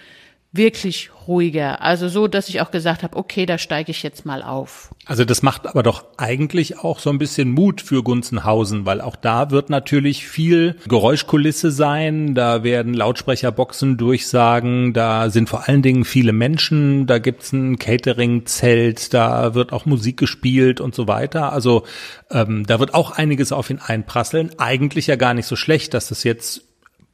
wirklich 0.50 1.11
ruhiger. 1.26 1.83
Also 1.83 2.09
so, 2.09 2.26
dass 2.26 2.49
ich 2.49 2.62
auch 2.62 2.71
gesagt 2.71 3.02
habe, 3.02 3.17
okay, 3.17 3.45
da 3.45 3.59
steige 3.59 3.90
ich 3.90 4.02
jetzt 4.02 4.25
mal 4.25 4.43
auf. 4.43 4.90
Also 5.05 5.26
das 5.26 5.43
macht 5.43 5.67
aber 5.67 5.83
doch 5.83 6.05
eigentlich 6.17 6.78
auch 6.78 7.00
so 7.00 7.11
ein 7.11 7.19
bisschen 7.19 7.52
Mut 7.52 7.83
für 7.83 8.03
Gunzenhausen, 8.03 8.87
weil 8.87 9.03
auch 9.03 9.14
da 9.14 9.51
wird 9.51 9.68
natürlich 9.68 10.27
viel 10.27 10.77
Geräuschkulisse 10.88 11.70
sein, 11.70 12.35
da 12.35 12.62
werden 12.62 12.94
Lautsprecherboxen 12.94 13.99
durchsagen, 13.99 14.94
da 14.94 15.29
sind 15.29 15.51
vor 15.51 15.68
allen 15.68 15.83
Dingen 15.83 16.07
viele 16.07 16.33
Menschen, 16.33 17.07
da 17.07 17.18
gibt's 17.18 17.53
ein 17.53 17.79
Catering-Zelt, 17.79 19.12
da 19.12 19.55
wird 19.55 19.75
auch 19.75 19.85
Musik 19.85 20.16
gespielt 20.16 20.81
und 20.81 20.94
so 20.94 21.09
weiter. 21.09 21.53
Also 21.53 21.85
ähm, 22.31 22.64
da 22.66 22.81
wird 22.81 22.94
auch 22.94 23.11
einiges 23.11 23.53
auf 23.53 23.68
ihn 23.68 23.81
einprasseln. 23.85 24.51
Eigentlich 24.57 25.09
ja 25.09 25.16
gar 25.16 25.35
nicht 25.35 25.46
so 25.46 25.57
schlecht, 25.57 25.92
dass 25.92 26.09
das 26.09 26.25
jetzt 26.25 26.62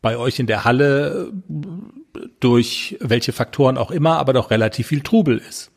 bei 0.02 0.16
euch 0.16 0.38
in 0.38 0.46
der 0.46 0.64
Halle 0.64 1.32
durch 2.40 2.96
welche 3.00 3.32
Faktoren 3.32 3.78
auch 3.78 3.90
immer, 3.90 4.18
aber 4.18 4.32
doch 4.32 4.50
relativ 4.50 4.88
viel 4.88 5.00
Trubel 5.00 5.38
ist. 5.38 5.70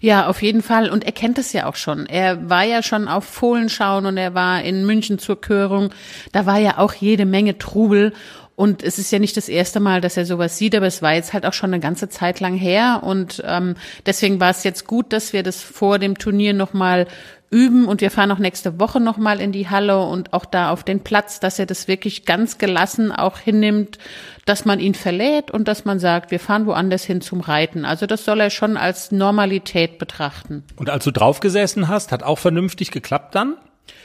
Ja, 0.00 0.26
auf 0.28 0.42
jeden 0.42 0.62
Fall. 0.62 0.90
Und 0.90 1.04
er 1.04 1.12
kennt 1.12 1.38
es 1.38 1.52
ja 1.52 1.66
auch 1.66 1.76
schon. 1.76 2.06
Er 2.06 2.48
war 2.48 2.64
ja 2.64 2.82
schon 2.82 3.08
auf 3.08 3.24
Fohlen 3.24 3.68
schauen 3.68 4.06
und 4.06 4.16
er 4.16 4.34
war 4.34 4.62
in 4.62 4.86
München 4.86 5.18
zur 5.18 5.40
Körung. 5.40 5.90
Da 6.32 6.46
war 6.46 6.58
ja 6.58 6.78
auch 6.78 6.94
jede 6.94 7.26
Menge 7.26 7.58
Trubel. 7.58 8.12
Und 8.56 8.84
es 8.84 8.98
ist 8.98 9.10
ja 9.10 9.18
nicht 9.18 9.36
das 9.36 9.48
erste 9.48 9.80
Mal, 9.80 10.00
dass 10.00 10.16
er 10.16 10.26
sowas 10.26 10.58
sieht, 10.58 10.76
aber 10.76 10.86
es 10.86 11.02
war 11.02 11.14
jetzt 11.14 11.32
halt 11.32 11.44
auch 11.44 11.52
schon 11.52 11.72
eine 11.72 11.80
ganze 11.80 12.08
Zeit 12.08 12.38
lang 12.38 12.54
her. 12.54 13.00
Und 13.02 13.42
ähm, 13.46 13.74
deswegen 14.06 14.38
war 14.38 14.50
es 14.50 14.62
jetzt 14.62 14.86
gut, 14.86 15.12
dass 15.12 15.32
wir 15.32 15.42
das 15.42 15.60
vor 15.60 15.98
dem 15.98 16.18
Turnier 16.18 16.54
nochmal 16.54 17.08
üben 17.50 17.86
und 17.86 18.00
wir 18.00 18.10
fahren 18.10 18.32
auch 18.32 18.38
nächste 18.38 18.80
Woche 18.80 19.00
nochmal 19.00 19.40
in 19.40 19.52
die 19.52 19.68
Halle 19.68 20.00
und 20.00 20.32
auch 20.32 20.44
da 20.44 20.70
auf 20.70 20.82
den 20.82 21.00
Platz, 21.00 21.40
dass 21.40 21.58
er 21.58 21.66
das 21.66 21.88
wirklich 21.88 22.24
ganz 22.24 22.58
gelassen 22.58 23.12
auch 23.12 23.38
hinnimmt, 23.38 23.98
dass 24.44 24.64
man 24.64 24.80
ihn 24.80 24.94
verlädt 24.94 25.50
und 25.50 25.68
dass 25.68 25.84
man 25.84 25.98
sagt, 25.98 26.30
wir 26.30 26.40
fahren 26.40 26.66
woanders 26.66 27.04
hin 27.04 27.20
zum 27.20 27.40
Reiten. 27.40 27.84
Also 27.84 28.06
das 28.06 28.24
soll 28.24 28.40
er 28.40 28.50
schon 28.50 28.76
als 28.76 29.12
Normalität 29.12 29.98
betrachten. 29.98 30.64
Und 30.76 30.90
als 30.90 31.04
du 31.04 31.10
draufgesessen 31.10 31.88
hast, 31.88 32.12
hat 32.12 32.22
auch 32.22 32.38
vernünftig 32.38 32.90
geklappt 32.90 33.34
dann? 33.34 33.56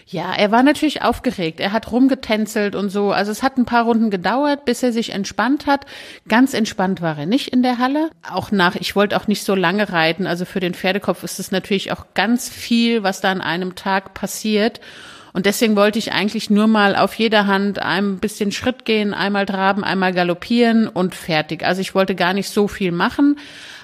Ja, 0.05 0.33
er 0.33 0.51
war 0.51 0.63
natürlich 0.63 1.03
aufgeregt. 1.03 1.59
Er 1.59 1.71
hat 1.71 1.91
rumgetänzelt 1.91 2.75
und 2.75 2.89
so. 2.89 3.11
Also 3.11 3.31
es 3.31 3.43
hat 3.43 3.57
ein 3.57 3.65
paar 3.65 3.83
Runden 3.83 4.09
gedauert, 4.09 4.65
bis 4.65 4.81
er 4.81 4.91
sich 4.91 5.11
entspannt 5.11 5.67
hat. 5.67 5.85
Ganz 6.27 6.55
entspannt 6.55 7.01
war 7.01 7.17
er 7.17 7.25
nicht 7.27 7.49
in 7.49 7.61
der 7.61 7.77
Halle. 7.77 8.09
Auch 8.27 8.51
nach, 8.51 8.75
ich 8.75 8.95
wollte 8.95 9.15
auch 9.15 9.27
nicht 9.27 9.43
so 9.43 9.53
lange 9.53 9.91
reiten. 9.91 10.25
Also 10.25 10.45
für 10.45 10.59
den 10.59 10.73
Pferdekopf 10.73 11.23
ist 11.23 11.39
es 11.39 11.51
natürlich 11.51 11.91
auch 11.91 12.07
ganz 12.15 12.49
viel, 12.49 13.03
was 13.03 13.21
da 13.21 13.31
an 13.31 13.41
einem 13.41 13.75
Tag 13.75 14.15
passiert. 14.15 14.81
Und 15.31 15.45
deswegen 15.45 15.75
wollte 15.75 15.99
ich 15.99 16.11
eigentlich 16.11 16.49
nur 16.49 16.65
mal 16.65 16.95
auf 16.95 17.13
jeder 17.13 17.45
Hand 17.45 17.79
ein 17.79 18.17
bisschen 18.17 18.51
Schritt 18.51 18.85
gehen, 18.85 19.13
einmal 19.13 19.45
traben, 19.45 19.83
einmal 19.83 20.11
galoppieren 20.11 20.87
und 20.87 21.13
fertig. 21.13 21.63
Also 21.63 21.81
ich 21.81 21.93
wollte 21.93 22.15
gar 22.15 22.33
nicht 22.33 22.49
so 22.49 22.67
viel 22.67 22.91
machen. 22.91 23.37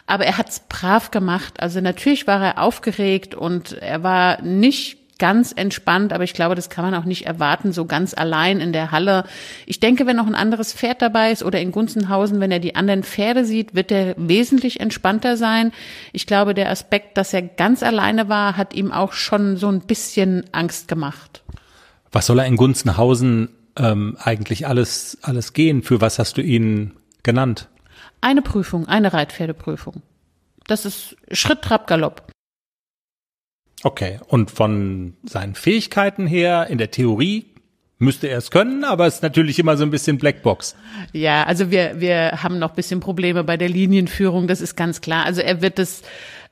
Aber 0.08 0.26
er 0.26 0.38
hat's 0.38 0.64
brav 0.70 1.12
gemacht. 1.12 1.60
Also 1.60 1.82
natürlich 1.82 2.26
war 2.26 2.44
er 2.44 2.62
aufgeregt 2.62 3.36
und 3.36 3.74
er 3.74 4.02
war 4.02 4.42
nicht 4.42 5.05
ganz 5.18 5.54
entspannt, 5.56 6.12
aber 6.12 6.24
ich 6.24 6.34
glaube, 6.34 6.56
das 6.56 6.70
kann 6.70 6.84
man 6.84 6.94
auch 6.96 7.06
nicht 7.06 7.26
erwarten, 7.26 7.72
so 7.72 7.86
ganz 7.86 8.14
allein 8.14 8.60
in 8.60 8.74
der 8.74 8.92
Halle. 8.92 9.24
Ich 9.66 9.80
denke, 9.80 10.06
wenn 10.06 10.18
noch 10.18 10.28
ein 10.28 10.36
anderes 10.36 10.74
Pferd 10.74 11.02
dabei 11.02 11.32
ist 11.32 11.44
oder 11.44 11.62
in 11.62 11.72
Gunzenhausen, 11.72 12.40
wenn 12.40 12.52
er 12.52 12.60
die 12.60 12.76
anderen 12.76 13.04
Pferde 13.04 13.46
sieht, 13.46 13.76
wird 13.76 13.92
er 13.92 14.16
wesentlich 14.18 14.80
entspannter 14.80 15.38
sein. 15.38 15.72
Ich 16.12 16.28
glaube, 16.28 16.54
der 16.54 16.70
Aspekt, 16.70 17.18
dass 17.18 17.34
er 17.34 17.42
ganz 17.42 17.82
alleine 17.84 18.28
war, 18.28 18.58
hat 18.58 18.74
ihm 18.74 18.92
auch 18.92 19.14
schon 19.14 19.58
so 19.58 19.70
ein 19.70 19.82
bisschen 19.82 20.46
Angst 20.52 20.88
gemacht. 20.88 21.44
Was 22.12 22.26
soll 22.26 22.40
er 22.40 22.46
in 22.46 22.58
Gunzenhausen 22.58 23.50
ähm, 23.78 24.18
eigentlich 24.20 24.68
alles, 24.68 25.18
alles 25.22 25.54
gehen? 25.54 25.84
Für 25.84 26.02
was 26.02 26.20
hast 26.20 26.38
du 26.38 26.42
ihn 26.42 26.94
genannt? 27.24 27.70
Eine 28.22 28.42
Prüfung, 28.42 28.88
eine 28.88 29.14
Reitpferdeprüfung. 29.14 30.02
Das 30.68 30.86
ist 30.86 31.16
Schritt, 31.32 31.62
Trab, 31.62 31.88
Galopp. 31.88 32.28
Okay, 33.86 34.18
und 34.26 34.50
von 34.50 35.14
seinen 35.26 35.54
Fähigkeiten 35.54 36.26
her 36.26 36.66
in 36.72 36.80
der 36.80 36.90
Theorie 36.90 37.46
müsste 38.00 38.26
er 38.26 38.40
es 38.40 38.50
können, 38.50 38.84
aber 38.84 39.06
es 39.06 39.18
ist 39.18 39.22
natürlich 39.22 39.60
immer 39.60 39.78
so 39.78 39.84
ein 39.84 39.92
bisschen 39.92 40.18
Blackbox. 40.18 40.76
Ja, 41.14 41.44
also 41.44 41.70
wir, 41.70 42.02
wir 42.02 42.42
haben 42.42 42.58
noch 42.58 42.72
bisschen 42.72 43.00
Probleme 43.00 43.44
bei 43.44 43.58
der 43.58 43.70
Linienführung, 43.70 44.48
das 44.48 44.60
ist 44.60 44.76
ganz 44.76 45.02
klar. 45.02 45.24
Also 45.28 45.42
er 45.42 45.62
wird 45.62 45.78
es 45.78 46.02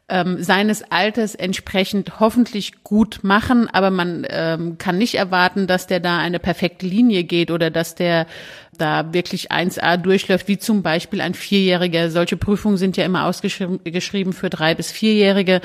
ähm, 0.09 0.43
seines 0.43 0.83
Alters 0.91 1.33
entsprechend 1.33 2.19
hoffentlich 2.19 2.83
gut 2.83 3.21
machen, 3.23 3.67
aber 3.67 3.89
man 3.89 4.27
ähm, 4.29 4.77
kann 4.77 4.99
nicht 4.99 5.15
erwarten, 5.15 5.65
dass 5.65 5.87
der 5.87 5.99
da 5.99 6.19
eine 6.19 6.37
perfekte 6.37 6.85
Linie 6.85 7.23
geht 7.23 7.49
oder 7.49 7.71
dass 7.71 7.95
der 7.95 8.27
da 8.77 9.13
wirklich 9.13 9.51
1a 9.51 9.97
durchläuft, 9.97 10.47
wie 10.47 10.57
zum 10.57 10.81
Beispiel 10.81 11.21
ein 11.21 11.33
Vierjähriger. 11.33 12.09
Solche 12.09 12.37
Prüfungen 12.37 12.77
sind 12.77 12.97
ja 12.97 13.05
immer 13.05 13.25
ausgeschrieben 13.25 14.33
für 14.33 14.49
drei 14.49 14.75
bis 14.75 14.91
Vierjährige. 14.91 15.61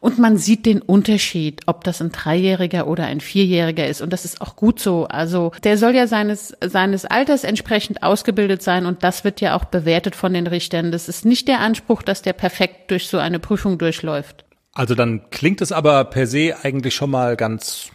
Und 0.00 0.18
man 0.18 0.36
sieht 0.36 0.66
den 0.66 0.80
Unterschied, 0.80 1.62
ob 1.66 1.84
das 1.84 2.00
ein 2.00 2.12
Dreijähriger 2.12 2.86
oder 2.86 3.04
ein 3.04 3.20
Vierjähriger 3.20 3.86
ist. 3.86 4.00
Und 4.00 4.12
das 4.12 4.24
ist 4.24 4.40
auch 4.40 4.56
gut 4.56 4.80
so. 4.80 5.06
Also 5.06 5.52
der 5.62 5.76
soll 5.76 5.94
ja 5.94 6.06
seines, 6.06 6.56
seines 6.64 7.04
Alters 7.04 7.44
entsprechend 7.44 8.02
ausgebildet 8.02 8.62
sein. 8.62 8.86
Und 8.86 9.04
das 9.04 9.24
wird 9.24 9.40
ja 9.40 9.56
auch 9.56 9.64
bewertet 9.64 10.16
von 10.16 10.32
den 10.32 10.46
Richtern. 10.46 10.92
Das 10.92 11.08
ist 11.08 11.24
nicht 11.24 11.48
der 11.48 11.60
Anspruch, 11.60 12.02
dass 12.02 12.22
der 12.22 12.32
perfekt 12.32 12.90
durch 12.90 13.08
so 13.08 13.18
eine 13.18 13.38
Prüfung 13.38 13.78
durchläuft. 13.78 14.44
Also 14.72 14.94
dann 14.94 15.28
klingt 15.30 15.60
es 15.60 15.72
aber 15.72 16.04
per 16.04 16.26
se 16.26 16.54
eigentlich 16.62 16.94
schon 16.94 17.10
mal 17.10 17.36
ganz 17.36 17.90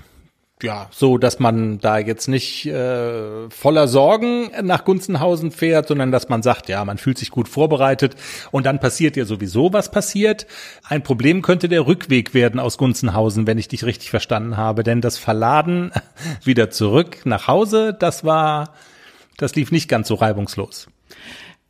ja, 0.64 0.88
so, 0.92 1.18
dass 1.18 1.40
man 1.40 1.80
da 1.80 1.98
jetzt 1.98 2.28
nicht 2.28 2.66
äh, 2.66 3.50
voller 3.50 3.90
Sorgen 3.90 4.50
nach 4.64 4.86
Gunzenhausen 4.86 5.52
fährt, 5.52 5.90
sondern 5.90 6.14
dass 6.14 6.30
man 6.30 6.44
sagt, 6.44 6.70
ja, 6.70 6.86
man 6.86 6.98
fühlt 6.98 7.18
sich 7.18 7.30
gut 7.30 7.50
vorbereitet 7.50 8.16
und 8.52 8.66
dann 8.66 8.80
passiert 8.80 9.18
ja 9.18 9.26
sowieso, 9.26 9.74
was 9.74 9.92
passiert. 9.92 10.48
Ein 10.88 11.04
Problem 11.04 11.42
könnte 11.42 11.68
der 11.68 11.86
Rückweg 11.86 12.34
werden 12.34 12.62
aus 12.62 12.78
Gunzenhausen, 12.78 13.48
wenn 13.48 13.58
ich 13.58 13.68
dich 13.68 13.84
richtig 13.84 14.10
verstanden 14.10 14.56
habe, 14.56 14.84
denn 14.84 15.02
das 15.02 15.18
Verladen 15.18 15.92
wieder 16.46 16.70
zurück 16.70 17.26
nach 17.26 17.48
Hause, 17.48 17.94
das 17.94 18.24
war, 18.24 18.74
das 19.36 19.56
lief 19.56 19.72
nicht 19.72 19.90
ganz 19.90 20.08
so 20.08 20.16
reibungslos. 20.16 20.88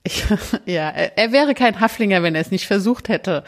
Ja, 0.65 0.89
er 0.89 1.31
wäre 1.31 1.55
kein 1.55 1.79
Haflinger, 1.79 2.21
wenn 2.21 2.35
er 2.35 2.41
es 2.41 2.51
nicht 2.51 2.67
versucht 2.67 3.09
hätte. 3.09 3.43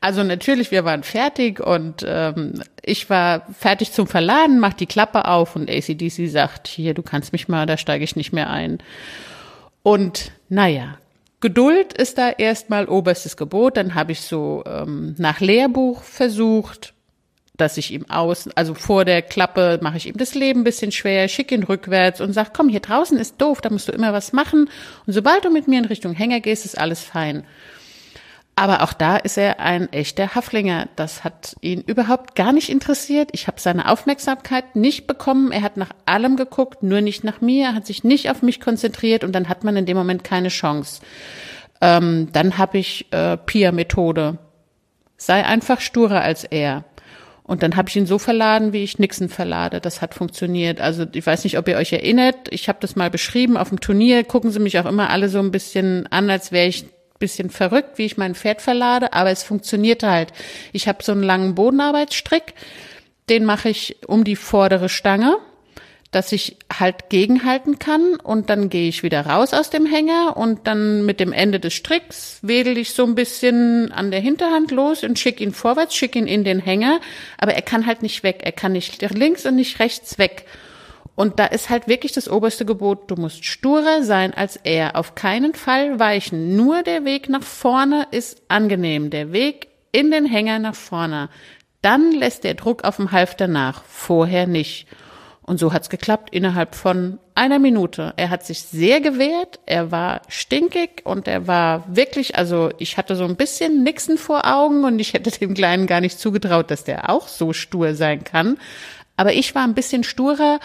Also 0.00 0.22
natürlich, 0.22 0.70
wir 0.70 0.84
waren 0.84 1.02
fertig 1.02 1.60
und 1.60 2.04
ähm, 2.06 2.62
ich 2.82 3.10
war 3.10 3.46
fertig 3.52 3.92
zum 3.92 4.06
Verladen, 4.06 4.58
mach 4.58 4.72
die 4.72 4.86
Klappe 4.86 5.26
auf 5.26 5.56
und 5.56 5.70
ACDC 5.70 6.28
sagt, 6.28 6.68
hier, 6.68 6.94
du 6.94 7.02
kannst 7.02 7.32
mich 7.32 7.48
mal, 7.48 7.66
da 7.66 7.76
steige 7.76 8.04
ich 8.04 8.16
nicht 8.16 8.32
mehr 8.32 8.48
ein. 8.48 8.78
Und 9.82 10.32
naja, 10.48 10.96
Geduld 11.40 11.94
ist 11.94 12.18
da 12.18 12.30
erstmal 12.30 12.86
oberstes 12.86 13.36
Gebot. 13.36 13.78
Dann 13.78 13.94
habe 13.94 14.12
ich 14.12 14.20
so 14.20 14.62
ähm, 14.66 15.14
nach 15.18 15.40
Lehrbuch 15.40 16.02
versucht, 16.02 16.92
dass 17.56 17.78
ich 17.78 17.92
ihm 17.92 18.08
aus, 18.10 18.48
also 18.54 18.74
vor 18.74 19.04
der 19.04 19.22
Klappe 19.22 19.78
mache 19.82 19.96
ich 19.96 20.06
ihm 20.06 20.16
das 20.16 20.34
Leben 20.34 20.60
ein 20.60 20.64
bisschen 20.64 20.92
schwer, 20.92 21.28
schicke 21.28 21.54
ihn 21.54 21.62
rückwärts 21.62 22.20
und 22.20 22.32
sag, 22.32 22.54
komm, 22.54 22.68
hier 22.68 22.80
draußen 22.80 23.18
ist 23.18 23.40
doof, 23.40 23.60
da 23.60 23.70
musst 23.70 23.88
du 23.88 23.92
immer 23.92 24.12
was 24.12 24.32
machen. 24.32 24.70
Und 25.06 25.12
sobald 25.12 25.44
du 25.44 25.50
mit 25.50 25.68
mir 25.68 25.78
in 25.78 25.86
Richtung 25.86 26.12
Hänger 26.12 26.40
gehst, 26.40 26.64
ist 26.64 26.78
alles 26.78 27.00
fein. 27.00 27.44
Aber 28.60 28.82
auch 28.82 28.92
da 28.92 29.16
ist 29.16 29.38
er 29.38 29.58
ein 29.60 29.90
echter 29.90 30.34
Haflinger. 30.34 30.86
Das 30.94 31.24
hat 31.24 31.56
ihn 31.62 31.80
überhaupt 31.80 32.34
gar 32.34 32.52
nicht 32.52 32.68
interessiert. 32.68 33.30
Ich 33.32 33.46
habe 33.46 33.58
seine 33.58 33.90
Aufmerksamkeit 33.90 34.76
nicht 34.76 35.06
bekommen. 35.06 35.50
Er 35.50 35.62
hat 35.62 35.78
nach 35.78 35.92
allem 36.04 36.36
geguckt, 36.36 36.82
nur 36.82 37.00
nicht 37.00 37.24
nach 37.24 37.40
mir. 37.40 37.68
Er 37.68 37.74
hat 37.74 37.86
sich 37.86 38.04
nicht 38.04 38.28
auf 38.30 38.42
mich 38.42 38.60
konzentriert 38.60 39.24
und 39.24 39.32
dann 39.32 39.48
hat 39.48 39.64
man 39.64 39.78
in 39.78 39.86
dem 39.86 39.96
Moment 39.96 40.24
keine 40.24 40.48
Chance. 40.48 41.00
Ähm, 41.80 42.28
dann 42.34 42.58
habe 42.58 42.76
ich 42.76 43.10
äh, 43.14 43.38
Pia-Methode. 43.38 44.36
Sei 45.16 45.42
einfach 45.42 45.80
sturer 45.80 46.20
als 46.20 46.44
er. 46.44 46.84
Und 47.42 47.62
dann 47.62 47.76
habe 47.76 47.88
ich 47.88 47.96
ihn 47.96 48.04
so 48.04 48.18
verladen, 48.18 48.74
wie 48.74 48.84
ich 48.84 48.98
Nixon 48.98 49.30
verlade. 49.30 49.80
Das 49.80 50.02
hat 50.02 50.12
funktioniert. 50.12 50.82
Also 50.82 51.06
ich 51.10 51.26
weiß 51.26 51.44
nicht, 51.44 51.56
ob 51.56 51.66
ihr 51.66 51.78
euch 51.78 51.94
erinnert. 51.94 52.36
Ich 52.50 52.68
habe 52.68 52.80
das 52.82 52.94
mal 52.94 53.08
beschrieben 53.08 53.56
auf 53.56 53.70
dem 53.70 53.80
Turnier. 53.80 54.22
Gucken 54.22 54.50
Sie 54.50 54.60
mich 54.60 54.78
auch 54.78 54.84
immer 54.84 55.08
alle 55.08 55.30
so 55.30 55.38
ein 55.38 55.50
bisschen 55.50 56.06
an, 56.08 56.28
als 56.28 56.52
wäre 56.52 56.66
ich 56.66 56.84
bisschen 57.20 57.50
verrückt, 57.50 57.98
wie 57.98 58.06
ich 58.06 58.16
mein 58.16 58.34
Pferd 58.34 58.60
verlade, 58.60 59.12
aber 59.12 59.30
es 59.30 59.44
funktioniert 59.44 60.02
halt. 60.02 60.32
Ich 60.72 60.88
habe 60.88 61.04
so 61.04 61.12
einen 61.12 61.22
langen 61.22 61.54
Bodenarbeitsstrick, 61.54 62.54
den 63.28 63.44
mache 63.44 63.68
ich 63.68 63.98
um 64.08 64.24
die 64.24 64.34
vordere 64.34 64.88
Stange, 64.88 65.36
dass 66.10 66.32
ich 66.32 66.56
halt 66.76 67.08
gegenhalten 67.08 67.78
kann 67.78 68.16
und 68.16 68.50
dann 68.50 68.68
gehe 68.68 68.88
ich 68.88 69.04
wieder 69.04 69.26
raus 69.26 69.54
aus 69.54 69.70
dem 69.70 69.86
Hänger 69.86 70.36
und 70.36 70.66
dann 70.66 71.06
mit 71.06 71.20
dem 71.20 71.32
Ende 71.32 71.60
des 71.60 71.74
Stricks 71.74 72.40
wedel 72.42 72.76
ich 72.78 72.94
so 72.94 73.04
ein 73.04 73.14
bisschen 73.14 73.92
an 73.92 74.10
der 74.10 74.18
Hinterhand 74.18 74.72
los 74.72 75.04
und 75.04 75.20
schick 75.20 75.40
ihn 75.40 75.52
vorwärts, 75.52 75.94
schick 75.94 76.16
ihn 76.16 76.26
in 76.26 76.42
den 76.42 76.58
Hänger, 76.58 77.00
aber 77.38 77.54
er 77.54 77.62
kann 77.62 77.86
halt 77.86 78.02
nicht 78.02 78.24
weg, 78.24 78.40
er 78.42 78.52
kann 78.52 78.72
nicht 78.72 79.00
links 79.12 79.46
und 79.46 79.54
nicht 79.54 79.78
rechts 79.78 80.18
weg. 80.18 80.46
Und 81.14 81.38
da 81.38 81.46
ist 81.46 81.68
halt 81.68 81.86
wirklich 81.88 82.12
das 82.12 82.30
oberste 82.30 82.64
Gebot, 82.64 83.10
du 83.10 83.16
musst 83.16 83.44
sturer 83.44 84.02
sein 84.02 84.32
als 84.32 84.56
er, 84.56 84.96
auf 84.96 85.14
keinen 85.14 85.54
Fall 85.54 85.98
weichen. 85.98 86.56
Nur 86.56 86.82
der 86.82 87.04
Weg 87.04 87.28
nach 87.28 87.42
vorne 87.42 88.06
ist 88.10 88.42
angenehm, 88.48 89.10
der 89.10 89.32
Weg 89.32 89.68
in 89.92 90.10
den 90.10 90.24
Hänger 90.24 90.58
nach 90.58 90.74
vorne. 90.74 91.28
Dann 91.82 92.12
lässt 92.12 92.44
der 92.44 92.54
Druck 92.54 92.84
auf 92.84 92.96
dem 92.96 93.12
Halfter 93.12 93.48
nach, 93.48 93.84
vorher 93.84 94.46
nicht. 94.46 94.86
Und 95.42 95.58
so 95.58 95.72
hat's 95.72 95.90
geklappt 95.90 96.32
innerhalb 96.32 96.74
von 96.76 97.18
einer 97.34 97.58
Minute. 97.58 98.12
Er 98.16 98.30
hat 98.30 98.44
sich 98.44 98.62
sehr 98.62 99.00
gewehrt, 99.00 99.58
er 99.66 99.90
war 99.90 100.22
stinkig 100.28 101.02
und 101.04 101.26
er 101.26 101.46
war 101.46 101.84
wirklich, 101.88 102.36
also 102.36 102.70
ich 102.78 102.96
hatte 102.96 103.16
so 103.16 103.24
ein 103.24 103.34
bisschen 103.34 103.82
Nixon 103.82 104.16
vor 104.16 104.46
Augen 104.46 104.84
und 104.84 104.98
ich 105.00 105.12
hätte 105.12 105.30
dem 105.30 105.54
Kleinen 105.54 105.86
gar 105.86 106.00
nicht 106.00 106.18
zugetraut, 106.18 106.70
dass 106.70 106.84
der 106.84 107.10
auch 107.10 107.26
so 107.26 107.52
stur 107.52 107.94
sein 107.94 108.22
kann. 108.22 108.58
Aber 109.16 109.32
ich 109.32 109.54
war 109.54 109.64
ein 109.64 109.74
bisschen 109.74 110.04
sturer 110.04 110.60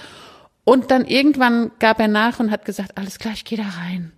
und 0.65 0.91
dann 0.91 1.05
irgendwann 1.05 1.71
gab 1.79 1.99
er 1.99 2.07
nach 2.09 2.39
und 2.39 2.51
hat 2.51 2.65
gesagt, 2.65 2.97
alles 2.97 3.19
klar, 3.19 3.33
ich 3.33 3.45
gehe 3.45 3.57
da 3.57 3.69
rein. 3.69 4.11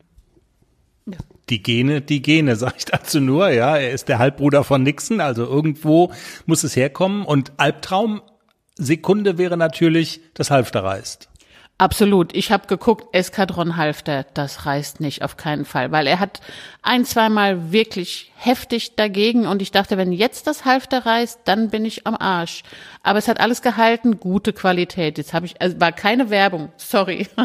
Ja. 1.05 1.17
Die 1.49 1.62
Gene, 1.62 2.01
die 2.01 2.21
Gene, 2.21 2.55
sag 2.57 2.77
ich 2.77 2.86
dazu 2.86 3.19
nur, 3.19 3.49
ja. 3.49 3.77
Er 3.77 3.91
ist 3.91 4.07
der 4.07 4.17
Halbbruder 4.17 4.63
von 4.63 4.81
Nixon, 4.81 5.21
also 5.21 5.45
irgendwo 5.45 6.12
muss 6.45 6.63
es 6.63 6.75
herkommen. 6.75 7.25
Und 7.25 7.51
Albtraumsekunde 7.57 9.38
wäre 9.38 9.57
natürlich, 9.57 10.21
das 10.33 10.49
Halfter 10.49 10.83
reißt. 10.83 11.29
Absolut. 11.79 12.35
Ich 12.35 12.51
habe 12.51 12.65
geguckt, 12.65 13.13
Eskadron 13.13 13.77
Halfter, 13.77 14.25
das 14.33 14.65
reißt 14.65 14.99
nicht, 14.99 15.21
auf 15.21 15.37
keinen 15.37 15.63
Fall, 15.63 15.91
weil 15.91 16.07
er 16.07 16.19
hat 16.19 16.41
ein, 16.81 17.05
zweimal 17.05 17.71
wirklich 17.71 18.31
heftig 18.35 18.95
dagegen 18.95 19.45
und 19.45 19.61
ich 19.61 19.69
dachte, 19.69 19.95
wenn 19.95 20.11
jetzt 20.11 20.47
das 20.47 20.65
Halfter 20.65 21.05
reißt, 21.05 21.41
dann 21.45 21.69
bin 21.69 21.85
ich 21.85 22.07
am 22.07 22.15
Arsch. 22.15 22.63
Aber 23.03 23.19
es 23.19 23.27
hat 23.27 23.39
alles 23.39 23.61
gehalten, 23.61 24.19
gute 24.19 24.53
Qualität. 24.53 25.19
Jetzt 25.19 25.35
habe 25.35 25.45
ich, 25.45 25.61
also 25.61 25.79
war 25.79 25.91
keine 25.91 26.31
Werbung, 26.31 26.71
sorry. 26.77 27.27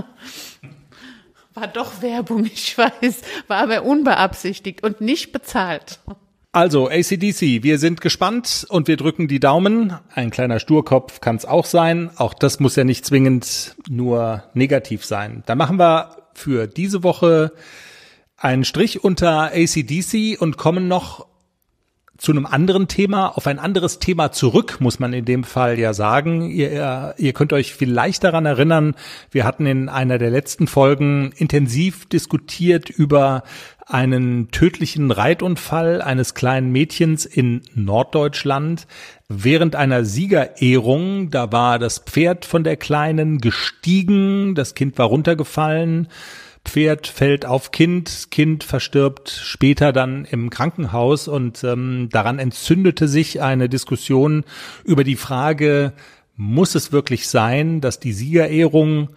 War 1.55 1.67
doch 1.67 2.01
Werbung, 2.01 2.47
ich 2.47 2.79
weiß, 2.79 3.21
war 3.47 3.59
aber 3.59 3.83
unbeabsichtigt 3.83 4.83
und 4.83 5.03
nicht 5.03 5.33
bezahlt. 5.33 5.99
Also 6.55 6.91
ACDC, 6.91 7.63
wir 7.63 7.79
sind 7.79 8.03
gespannt 8.03 8.67
und 8.69 8.87
wir 8.87 8.99
drücken 8.99 9.27
die 9.27 9.41
Daumen. 9.41 9.95
Ein 10.15 10.31
kleiner 10.31 10.61
Sturkopf 10.61 11.23
kann 11.23 11.37
es 11.37 11.47
auch 11.47 11.65
sein. 11.65 12.11
Auch 12.17 12.35
das 12.35 12.61
muss 12.61 12.77
ja 12.77 12.85
nicht 12.85 13.07
zwingend 13.07 13.75
nur 13.89 14.45
negativ 14.53 15.03
sein. 15.07 15.43
Da 15.47 15.55
machen 15.55 15.79
wir 15.79 16.15
für 16.35 16.67
diese 16.67 17.03
Woche 17.03 17.53
einen 18.37 18.67
Strich 18.67 19.03
unter 19.03 19.53
ACDC 19.55 20.39
und 20.39 20.59
kommen 20.59 20.89
noch 20.89 21.27
zu 22.19 22.31
einem 22.31 22.47
anderen 22.47 22.89
Thema, 22.89 23.37
auf 23.37 23.47
ein 23.47 23.59
anderes 23.59 23.99
Thema 23.99 24.33
zurück, 24.33 24.77
muss 24.81 24.99
man 24.99 25.13
in 25.13 25.25
dem 25.25 25.45
Fall 25.45 25.79
ja 25.79 25.95
sagen. 25.95 26.51
Ihr, 26.51 27.15
ihr 27.17 27.33
könnt 27.33 27.53
euch 27.53 27.75
vielleicht 27.75 28.23
daran 28.23 28.47
erinnern, 28.47 28.95
wir 29.31 29.45
hatten 29.45 29.67
in 29.67 29.89
einer 29.89 30.19
der 30.19 30.31
letzten 30.31 30.67
Folgen 30.67 31.33
intensiv 31.37 32.07
diskutiert 32.07 32.91
über 32.91 33.43
einen 33.87 34.51
tödlichen 34.51 35.11
Reitunfall 35.11 36.01
eines 36.01 36.35
kleinen 36.35 36.71
Mädchens 36.71 37.27
in 37.27 37.63
Norddeutschland 37.75 38.87
während 39.29 39.75
einer 39.75 40.05
Siegerehrung. 40.05 41.31
Da 41.31 41.51
war 41.51 41.79
das 41.79 41.99
Pferd 41.99 42.45
von 42.45 42.63
der 42.63 42.77
Kleinen 42.77 43.39
gestiegen, 43.39 44.55
das 44.55 44.75
Kind 44.75 44.99
war 44.99 45.07
runtergefallen 45.07 46.09
Pferd 46.65 47.07
fällt 47.07 47.45
auf 47.45 47.71
Kind, 47.71 48.29
Kind 48.31 48.65
verstirbt 48.65 49.31
später 49.31 49.93
dann 49.93 50.25
im 50.25 50.49
Krankenhaus 50.51 51.29
und 51.29 51.65
ähm, 51.65 52.09
daran 52.11 52.39
entzündete 52.39 53.09
sich 53.09 53.43
eine 53.43 53.69
Diskussion 53.69 54.45
über 54.85 55.05
die 55.05 55.17
Frage, 55.17 55.93
muss 56.37 56.75
es 56.75 56.93
wirklich 56.93 57.29
sein, 57.29 57.81
dass 57.81 58.01
die 58.01 58.13
Siegerehrung 58.13 59.11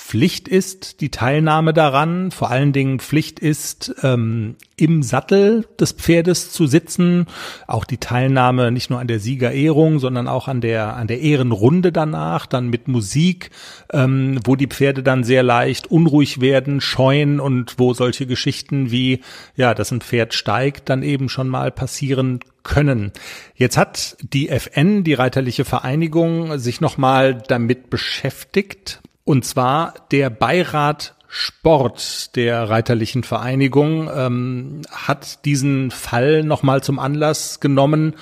Pflicht 0.00 0.48
ist, 0.48 1.02
die 1.02 1.10
Teilnahme 1.10 1.72
daran, 1.72 2.32
vor 2.32 2.50
allen 2.50 2.72
Dingen 2.72 2.98
Pflicht 2.98 3.38
ist, 3.38 3.94
ähm, 4.02 4.56
im 4.76 5.04
Sattel 5.04 5.66
des 5.78 5.92
Pferdes 5.92 6.50
zu 6.50 6.66
sitzen, 6.66 7.26
auch 7.68 7.84
die 7.84 7.98
Teilnahme 7.98 8.72
nicht 8.72 8.90
nur 8.90 8.98
an 8.98 9.06
der 9.06 9.20
Siegerehrung, 9.20 10.00
sondern 10.00 10.26
auch 10.26 10.48
an 10.48 10.60
der 10.62 10.96
an 10.96 11.06
der 11.06 11.20
Ehrenrunde 11.20 11.92
danach, 11.92 12.46
dann 12.46 12.68
mit 12.68 12.88
Musik, 12.88 13.50
ähm, 13.92 14.40
wo 14.44 14.56
die 14.56 14.66
Pferde 14.66 15.04
dann 15.04 15.22
sehr 15.22 15.44
leicht 15.44 15.88
unruhig 15.88 16.40
werden, 16.40 16.80
scheuen 16.80 17.38
und 17.38 17.74
wo 17.78 17.94
solche 17.94 18.26
Geschichten 18.26 18.90
wie 18.90 19.20
ja, 19.54 19.74
dass 19.74 19.92
ein 19.92 20.00
Pferd 20.00 20.34
steigt, 20.34 20.88
dann 20.88 21.04
eben 21.04 21.28
schon 21.28 21.46
mal 21.46 21.70
passieren 21.70 22.40
können. 22.64 23.12
Jetzt 23.54 23.76
hat 23.76 24.16
die 24.22 24.48
FN, 24.48 25.04
die 25.04 25.14
Reiterliche 25.14 25.64
Vereinigung, 25.64 26.58
sich 26.58 26.80
nochmal 26.80 27.34
damit 27.46 27.90
beschäftigt 27.90 29.00
und 29.30 29.44
zwar 29.44 29.94
der 30.10 30.28
Beirat 30.28 31.14
Sport 31.28 32.34
der 32.34 32.68
Reiterlichen 32.68 33.22
Vereinigung 33.22 34.10
ähm, 34.12 34.82
hat 34.90 35.44
diesen 35.44 35.92
Fall 35.92 36.42
nochmal 36.42 36.82
zum 36.82 36.98
Anlass 36.98 37.60
genommen, 37.60 38.16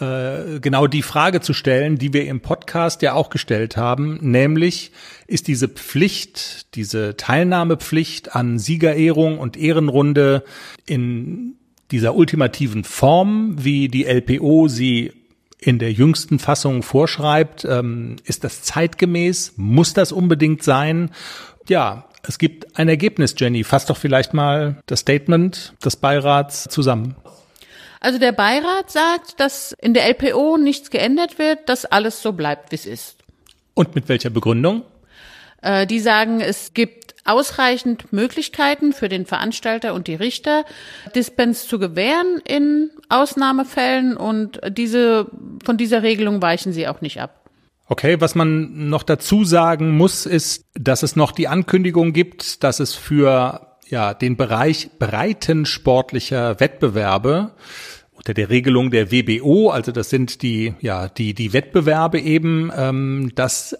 äh, 0.00 0.58
genau 0.58 0.88
die 0.88 1.02
Frage 1.02 1.40
zu 1.40 1.52
stellen, 1.52 1.96
die 1.96 2.12
wir 2.12 2.26
im 2.26 2.40
Podcast 2.40 3.02
ja 3.02 3.12
auch 3.12 3.30
gestellt 3.30 3.76
haben, 3.76 4.18
nämlich 4.20 4.90
ist 5.28 5.46
diese 5.46 5.68
Pflicht, 5.68 6.74
diese 6.74 7.16
Teilnahmepflicht 7.16 8.34
an 8.34 8.58
Siegerehrung 8.58 9.38
und 9.38 9.56
Ehrenrunde 9.56 10.42
in 10.86 11.54
dieser 11.92 12.16
ultimativen 12.16 12.82
Form, 12.82 13.54
wie 13.64 13.86
die 13.86 14.06
LPO 14.06 14.66
sie 14.66 15.12
in 15.60 15.78
der 15.78 15.92
jüngsten 15.92 16.38
Fassung 16.38 16.82
vorschreibt, 16.82 17.64
ähm, 17.64 18.16
ist 18.24 18.44
das 18.44 18.62
zeitgemäß? 18.62 19.54
Muss 19.56 19.92
das 19.92 20.12
unbedingt 20.12 20.62
sein? 20.62 21.10
Ja, 21.68 22.08
es 22.22 22.38
gibt 22.38 22.78
ein 22.78 22.88
Ergebnis, 22.88 23.34
Jenny. 23.36 23.64
Fass 23.64 23.86
doch 23.86 23.96
vielleicht 23.96 24.34
mal 24.34 24.80
das 24.86 25.00
Statement 25.00 25.74
des 25.84 25.96
Beirats 25.96 26.64
zusammen. 26.64 27.16
Also 28.00 28.18
der 28.18 28.32
Beirat 28.32 28.90
sagt, 28.90 29.40
dass 29.40 29.72
in 29.72 29.92
der 29.92 30.08
LPO 30.08 30.56
nichts 30.56 30.90
geändert 30.90 31.38
wird, 31.38 31.68
dass 31.68 31.84
alles 31.84 32.22
so 32.22 32.32
bleibt, 32.32 32.70
wie 32.70 32.76
es 32.76 32.86
ist. 32.86 33.16
Und 33.74 33.94
mit 33.94 34.08
welcher 34.08 34.30
Begründung? 34.30 34.82
Äh, 35.62 35.86
die 35.86 36.00
sagen, 36.00 36.40
es 36.40 36.72
gibt 36.74 37.14
ausreichend 37.24 38.12
Möglichkeiten 38.12 38.92
für 38.92 39.08
den 39.08 39.26
Veranstalter 39.26 39.92
und 39.92 40.06
die 40.06 40.14
Richter, 40.14 40.64
Dispens 41.14 41.66
zu 41.66 41.78
gewähren 41.78 42.40
in 42.46 42.90
Ausnahmefällen 43.08 44.16
und 44.16 44.60
diese, 44.70 45.26
von 45.62 45.76
dieser 45.76 46.02
Regelung 46.02 46.40
weichen 46.40 46.72
sie 46.72 46.88
auch 46.88 47.00
nicht 47.00 47.20
ab. 47.20 47.50
Okay, 47.86 48.20
was 48.20 48.34
man 48.34 48.88
noch 48.88 49.02
dazu 49.02 49.44
sagen 49.44 49.96
muss, 49.96 50.26
ist, 50.26 50.64
dass 50.74 51.02
es 51.02 51.16
noch 51.16 51.32
die 51.32 51.48
Ankündigung 51.48 52.12
gibt, 52.12 52.62
dass 52.62 52.80
es 52.80 52.94
für 52.94 53.76
ja, 53.88 54.14
den 54.14 54.36
Bereich 54.36 54.90
breitensportlicher 54.98 56.60
Wettbewerbe 56.60 57.52
unter 58.12 58.34
der 58.34 58.50
Regelung 58.50 58.90
der 58.90 59.10
WBO, 59.10 59.70
also 59.70 59.92
das 59.92 60.10
sind 60.10 60.42
die, 60.42 60.74
ja, 60.80 61.08
die, 61.08 61.34
die 61.34 61.52
Wettbewerbe 61.52 62.20
eben, 62.20 62.70
ähm, 62.76 63.32
dass 63.34 63.76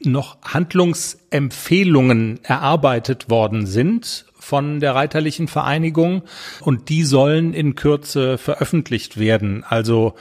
noch 0.00 0.38
Handlungsempfehlungen 0.42 2.40
erarbeitet 2.44 3.30
worden 3.30 3.66
sind 3.66 4.26
von 4.38 4.80
der 4.80 4.94
Reiterlichen 4.94 5.48
Vereinigung 5.48 6.22
und 6.60 6.88
die 6.88 7.04
sollen 7.04 7.52
in 7.52 7.74
Kürze 7.74 8.38
veröffentlicht 8.38 9.18
werden. 9.18 9.64
Also 9.68 10.14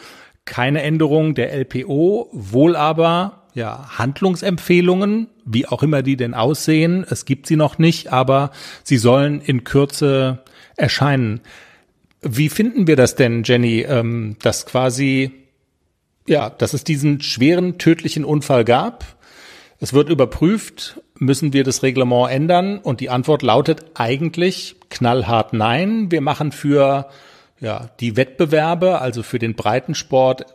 keine 0.45 0.81
Änderung 0.81 1.35
der 1.35 1.53
LPO, 1.53 2.29
wohl 2.31 2.75
aber 2.75 3.43
ja, 3.53 3.97
Handlungsempfehlungen, 3.97 5.27
wie 5.45 5.67
auch 5.67 5.81
immer 5.81 6.03
die 6.03 6.15
denn 6.15 6.33
aussehen. 6.33 7.05
Es 7.09 7.25
gibt 7.25 7.47
sie 7.47 7.55
noch 7.55 7.77
nicht, 7.77 8.11
aber 8.13 8.51
sie 8.83 8.97
sollen 8.97 9.41
in 9.41 9.63
Kürze 9.63 10.43
erscheinen. 10.75 11.41
Wie 12.21 12.49
finden 12.49 12.87
wir 12.87 12.95
das 12.95 13.15
denn, 13.15 13.43
Jenny, 13.43 13.81
ähm, 13.81 14.35
dass 14.41 14.65
quasi, 14.65 15.31
ja, 16.27 16.49
dass 16.49 16.73
es 16.73 16.83
diesen 16.83 17.21
schweren 17.21 17.77
tödlichen 17.77 18.25
Unfall 18.25 18.63
gab? 18.63 19.16
Es 19.79 19.93
wird 19.93 20.09
überprüft, 20.09 21.01
müssen 21.19 21.53
wir 21.53 21.63
das 21.63 21.83
Reglement 21.83 22.31
ändern? 22.31 22.79
Und 22.79 22.99
die 22.99 23.09
Antwort 23.09 23.43
lautet 23.43 23.85
eigentlich 23.93 24.75
knallhart 24.89 25.53
nein. 25.53 26.11
Wir 26.11 26.21
machen 26.21 26.51
für 26.51 27.07
ja, 27.59 27.89
die 27.99 28.15
Wettbewerbe, 28.15 29.01
also 29.01 29.23
für 29.23 29.39
den 29.39 29.55
Breitensport, 29.55 30.45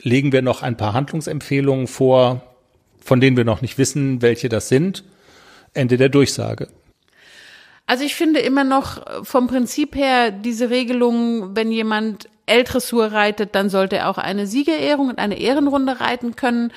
legen 0.00 0.32
wir 0.32 0.42
noch 0.42 0.62
ein 0.62 0.76
paar 0.76 0.92
Handlungsempfehlungen 0.92 1.86
vor, 1.86 2.42
von 3.00 3.20
denen 3.20 3.36
wir 3.36 3.44
noch 3.44 3.62
nicht 3.62 3.78
wissen, 3.78 4.22
welche 4.22 4.48
das 4.48 4.68
sind. 4.68 5.04
Ende 5.74 5.96
der 5.96 6.08
Durchsage. 6.08 6.68
Also 7.86 8.04
ich 8.04 8.14
finde 8.14 8.40
immer 8.40 8.64
noch 8.64 9.24
vom 9.24 9.46
Prinzip 9.46 9.94
her 9.94 10.30
diese 10.30 10.70
Regelung, 10.70 11.54
wenn 11.54 11.70
jemand 11.70 12.28
L-Dressur 12.46 13.12
reitet, 13.12 13.54
dann 13.54 13.68
sollte 13.70 13.96
er 13.96 14.08
auch 14.08 14.18
eine 14.18 14.46
Siegerehrung 14.46 15.08
und 15.08 15.18
eine 15.18 15.38
Ehrenrunde 15.38 16.00
reiten 16.00 16.36
können. 16.36 16.72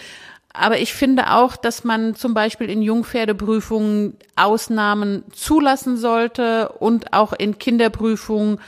Aber 0.53 0.79
ich 0.79 0.93
finde 0.93 1.31
auch, 1.33 1.55
dass 1.55 1.83
man 1.83 2.15
zum 2.15 2.33
Beispiel 2.33 2.69
in 2.69 2.81
Jungpferdeprüfungen 2.81 4.17
Ausnahmen 4.35 5.23
zulassen 5.31 5.97
sollte 5.97 6.69
und 6.69 7.13
auch 7.13 7.33
in 7.33 7.59
Kinderprüfungen 7.59 8.59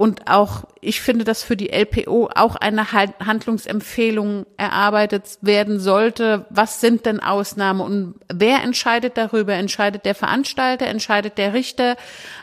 und 0.00 0.30
auch, 0.30 0.62
ich 0.80 1.00
finde, 1.00 1.24
dass 1.24 1.42
für 1.42 1.56
die 1.56 1.70
LPO 1.70 2.30
auch 2.36 2.54
eine 2.54 2.92
Handlungsempfehlung 2.92 4.46
erarbeitet 4.56 5.38
werden 5.40 5.80
sollte. 5.80 6.46
Was 6.50 6.80
sind 6.80 7.04
denn 7.04 7.18
Ausnahmen 7.18 7.80
und 7.80 8.14
wer 8.32 8.62
entscheidet 8.62 9.16
darüber? 9.16 9.54
Entscheidet 9.54 10.04
der 10.04 10.14
Veranstalter? 10.14 10.86
Entscheidet 10.86 11.36
der 11.36 11.52
Richter? 11.52 11.96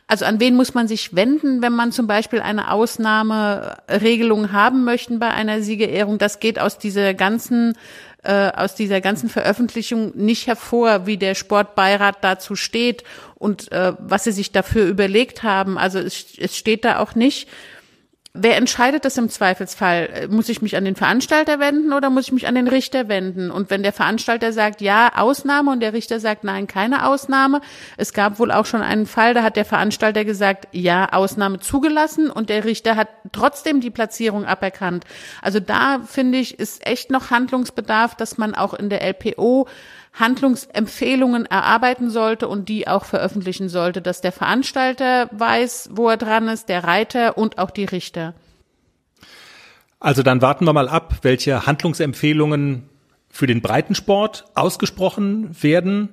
Also 0.06 0.26
an 0.26 0.42
wen 0.42 0.58
muss 0.58 0.74
man 0.74 0.90
sich 0.90 1.16
wenden, 1.16 1.62
wenn 1.62 1.72
man 1.72 1.94
zum 1.94 2.08
Beispiel 2.08 2.42
eine 2.42 2.72
Ausnahmeregelung 2.72 4.52
haben 4.52 4.84
möchte 4.84 5.18
bei 5.18 5.30
einer 5.30 5.62
Siegerehrung? 5.62 6.18
Das 6.18 6.42
geht 6.42 6.60
aus 6.60 6.78
dieser 6.78 7.14
ganzen 7.14 7.78
äh, 8.26 8.52
aus 8.56 8.76
dieser 8.76 9.02
ganzen 9.02 9.30
Veröffentlichung 9.30 10.12
nicht 10.16 10.48
hervor, 10.48 11.06
wie 11.06 11.18
der 11.18 11.36
Sportbeirat 11.36 12.18
dazu 12.22 12.56
steht 12.56 13.04
und 13.36 13.72
äh, 13.72 13.94
was 14.00 14.24
sie 14.24 14.32
sich 14.32 14.52
dafür 14.52 14.86
überlegt 14.86 15.44
haben. 15.44 15.78
Also 15.78 16.00
es, 16.00 16.26
es 16.38 16.58
steht 16.58 16.86
da 16.86 17.00
auch 17.00 17.16
nicht, 17.16 17.48
Wer 18.38 18.58
entscheidet 18.58 19.06
das 19.06 19.17
im 19.17 19.30
Zweifelsfall? 19.30 20.28
Muss 20.30 20.50
ich 20.50 20.62
mich 20.62 20.76
an 20.76 20.84
den 20.84 20.98
Veranstalter 20.98 21.58
wenden 21.60 21.93
oder 21.93 22.10
muss 22.10 22.26
ich 22.26 22.34
mich 22.34 22.48
an 22.48 22.56
den 22.56 22.67
Richter 22.67 23.08
wenden? 23.08 23.50
Und 23.50 23.69
wenn 23.69 23.82
der 23.82 23.93
Veranstalter 23.93 24.52
sagt, 24.52 24.82
ja, 24.82 25.13
Ausnahme 25.15 25.71
und 25.71 25.80
der 25.80 25.93
Richter 25.93 26.19
sagt, 26.19 26.43
nein, 26.43 26.67
keine 26.67 27.08
Ausnahme. 27.08 27.62
Es 27.95 28.12
gab 28.12 28.38
wohl 28.38 28.52
auch 28.52 28.65
schon 28.65 28.82
einen 28.82 29.06
Fall, 29.06 29.34
da 29.34 29.41
hat 29.41 29.56
der 29.56 29.63
Veranstalter 29.63 30.26
gesagt, 30.26 30.67
ja, 30.74 31.13
Ausnahme 31.13 31.62
zugelassen 31.62 32.30
und 32.30 32.50
der 32.50 32.65
Richter 32.65 32.98
hat 32.98 33.08
trotzdem 33.32 33.80
die 33.80 33.89
Platzierung 33.89 34.43
aberkannt. 34.43 35.06
Also 35.41 35.62
da 35.62 36.02
finde 36.06 36.39
ich, 36.39 36.60
ist 36.60 36.86
echt 36.86 37.12
noch 37.12 37.32
Handlungsbedarf, 37.32 38.15
dass 38.15 38.38
man 38.38 38.54
auch 38.54 38.74
in 38.74 38.89
der 38.89 39.02
LPO 39.02 39.69
Handlungsempfehlungen 40.15 41.45
erarbeiten 41.45 42.10
sollte 42.10 42.47
und 42.47 42.69
die 42.69 42.88
auch 42.88 43.06
veröffentlichen 43.06 43.69
sollte, 43.69 44.01
dass 44.01 44.21
der 44.21 44.32
Veranstalter 44.32 45.30
weiß, 45.32 45.89
wo 45.91 46.10
er 46.10 46.17
dran 46.17 46.47
ist, 46.47 46.69
der 46.69 46.84
Reiter 46.84 47.38
und 47.38 47.58
auch 47.58 47.69
die 47.69 47.86
Richter. 47.86 48.34
Also 49.99 50.23
dann 50.23 50.41
warten 50.41 50.65
wir 50.65 50.73
mal 50.73 50.88
ab, 50.88 51.19
welche 51.23 51.65
Handlungsempfehlungen 51.65 52.89
für 53.30 53.47
den 53.47 53.62
Breitensport 53.62 54.45
ausgesprochen 54.56 55.62
werden. 55.62 56.10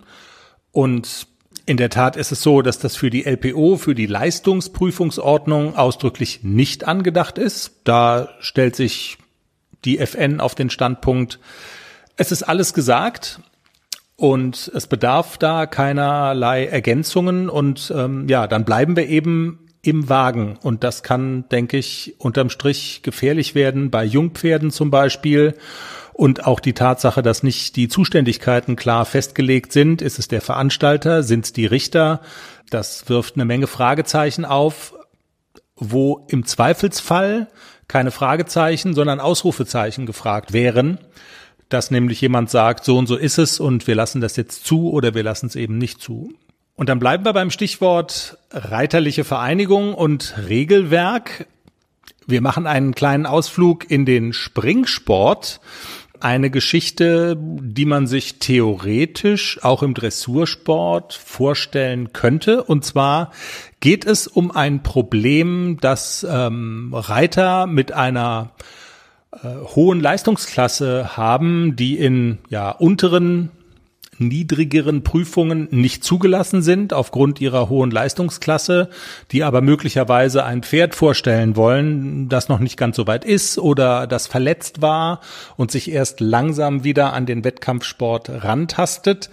Und 0.73 1.27
in 1.67 1.77
der 1.77 1.91
Tat 1.91 2.17
ist 2.17 2.33
es 2.33 2.43
so, 2.43 2.63
dass 2.63 2.81
das 2.81 2.97
für 2.97 3.11
die 3.11 3.25
LPO, 3.25 3.77
für 3.77 3.95
die 3.95 4.07
Leistungsprüfungsordnung 4.07 5.77
ausdrücklich 5.77 6.41
nicht 6.43 6.85
angedacht 6.89 7.39
ist. 7.39 7.81
Da 7.85 8.31
stellt 8.41 8.75
sich 8.75 9.19
die 9.85 9.99
FN 9.99 10.41
auf 10.41 10.55
den 10.55 10.71
Standpunkt, 10.71 11.39
es 12.17 12.33
ist 12.33 12.43
alles 12.43 12.75
gesagt, 12.75 13.41
und 14.23 14.71
es 14.73 14.87
bedarf 14.87 15.37
da 15.37 15.67
keinerlei 15.67 16.67
Ergänzungen 16.67 17.49
und 17.49 17.93
ähm, 17.93 18.29
ja, 18.29 18.47
dann 18.47 18.65
bleiben 18.65 18.95
wir 18.95 19.09
eben 19.09 19.59
im 19.83 20.09
Wagen. 20.09 20.61
Und 20.63 20.85
das 20.85 21.03
kann, 21.03 21.49
denke 21.49 21.77
ich, 21.77 22.15
unterm 22.19 22.49
Strich 22.49 23.01
gefährlich 23.03 23.57
werden, 23.57 23.91
bei 23.91 24.05
Jungpferden 24.05 24.71
zum 24.71 24.93
Beispiel. 24.93 25.55
Und 26.13 26.47
auch 26.47 26.61
die 26.61 26.73
Tatsache, 26.73 27.21
dass 27.21 27.43
nicht 27.43 27.75
die 27.75 27.89
Zuständigkeiten 27.89 28.77
klar 28.77 29.07
festgelegt 29.07 29.73
sind. 29.73 30.01
Ist 30.01 30.21
es 30.21 30.29
der 30.29 30.41
Veranstalter? 30.41 31.25
Sind 31.25 31.47
es 31.47 31.53
die 31.53 31.67
Richter? 31.67 32.21
Das 32.71 33.09
wirft 33.09 33.35
eine 33.35 33.45
Menge 33.45 33.67
Fragezeichen 33.67 34.45
auf, 34.45 34.95
wo 35.75 36.25
im 36.29 36.47
Zweifelsfall 36.47 37.49
keine 37.89 38.13
Fragezeichen, 38.13 38.95
sondern 38.95 39.19
Ausrufezeichen 39.19 40.07
gefragt 40.07 40.53
wären 40.53 41.01
dass 41.73 41.91
nämlich 41.91 42.21
jemand 42.21 42.51
sagt, 42.51 42.85
so 42.85 42.99
und 42.99 43.07
so 43.07 43.17
ist 43.17 43.39
es 43.39 43.61
und 43.61 43.87
wir 43.87 43.95
lassen 43.95 44.21
das 44.21 44.37
jetzt 44.37 44.65
zu 44.65 44.91
oder 44.91 45.15
wir 45.15 45.23
lassen 45.23 45.47
es 45.47 45.57
eben 45.57 45.79
nicht 45.79 46.01
zu. 46.01 46.33
Und 46.75 46.89
dann 46.89 46.99
bleiben 46.99 47.25
wir 47.25 47.33
beim 47.33 47.51
Stichwort 47.51 48.39
reiterliche 48.51 49.25
Vereinigung 49.25 49.95
und 49.95 50.35
Regelwerk. 50.49 51.47
Wir 52.27 52.41
machen 52.41 52.67
einen 52.67 52.95
kleinen 52.95 53.27
Ausflug 53.27 53.91
in 53.91 54.07
den 54.07 54.33
Springsport. 54.33 55.61
Eine 56.21 56.51
Geschichte, 56.51 57.37
die 57.39 57.85
man 57.85 58.07
sich 58.07 58.39
theoretisch 58.39 59.63
auch 59.63 59.83
im 59.83 59.93
Dressursport 59.93 61.15
vorstellen 61.15 62.13
könnte. 62.13 62.63
Und 62.63 62.85
zwar 62.85 63.33
geht 63.81 64.07
es 64.07 64.29
um 64.29 64.51
ein 64.53 64.83
Problem, 64.83 65.79
das 65.81 66.25
ähm, 66.29 66.91
Reiter 66.95 67.67
mit 67.67 67.93
einer 67.93 68.53
äh, 69.33 69.57
hohen 69.75 70.01
Leistungsklasse 70.01 71.17
haben, 71.17 71.77
die 71.77 71.99
in 71.99 72.39
ja 72.49 72.71
unteren 72.71 73.51
niedrigeren 74.19 75.03
Prüfungen 75.03 75.69
nicht 75.71 76.05
zugelassen 76.05 76.63
sind 76.63 76.93
aufgrund 76.93 77.41
ihrer 77.41 77.69
hohen 77.69 77.91
Leistungsklasse, 77.91 78.89
die 79.31 79.43
aber 79.43 79.63
möglicherweise 79.63 80.45
ein 80.45 80.63
Pferd 80.63 80.95
vorstellen 80.95 81.57
wollen, 81.57 82.29
das 82.29 82.49
noch 82.49 82.59
nicht 82.59 82.77
ganz 82.77 82.97
so 82.97 83.07
weit 83.07 83.25
ist 83.25 83.59
oder 83.59 84.07
das 84.07 84.27
verletzt 84.27 84.83
war 84.83 85.21
und 85.57 85.71
sich 85.71 85.91
erst 85.91 86.21
langsam 86.21 86.85
wieder 86.85 87.13
an 87.15 87.27
den 87.27 87.45
Wettkampfsport 87.45 88.45
rantastet. 88.45 89.31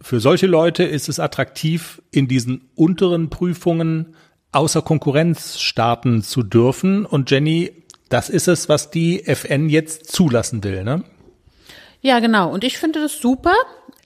für 0.00 0.20
solche 0.20 0.46
Leute 0.46 0.84
ist 0.84 1.08
es 1.08 1.18
attraktiv, 1.18 2.02
in 2.10 2.28
diesen 2.28 2.70
unteren 2.74 3.30
Prüfungen 3.30 4.14
außer 4.52 4.82
Konkurrenz 4.82 5.58
starten 5.58 6.22
zu 6.22 6.42
dürfen. 6.42 7.06
Und 7.06 7.30
Jenny, 7.30 7.83
das 8.08 8.28
ist 8.28 8.48
es, 8.48 8.68
was 8.68 8.90
die 8.90 9.26
FN 9.26 9.68
jetzt 9.68 10.10
zulassen 10.12 10.62
will, 10.64 10.84
ne? 10.84 11.04
Ja, 12.00 12.20
genau. 12.20 12.52
Und 12.52 12.64
ich 12.64 12.76
finde 12.78 13.00
das 13.00 13.18
super. 13.18 13.54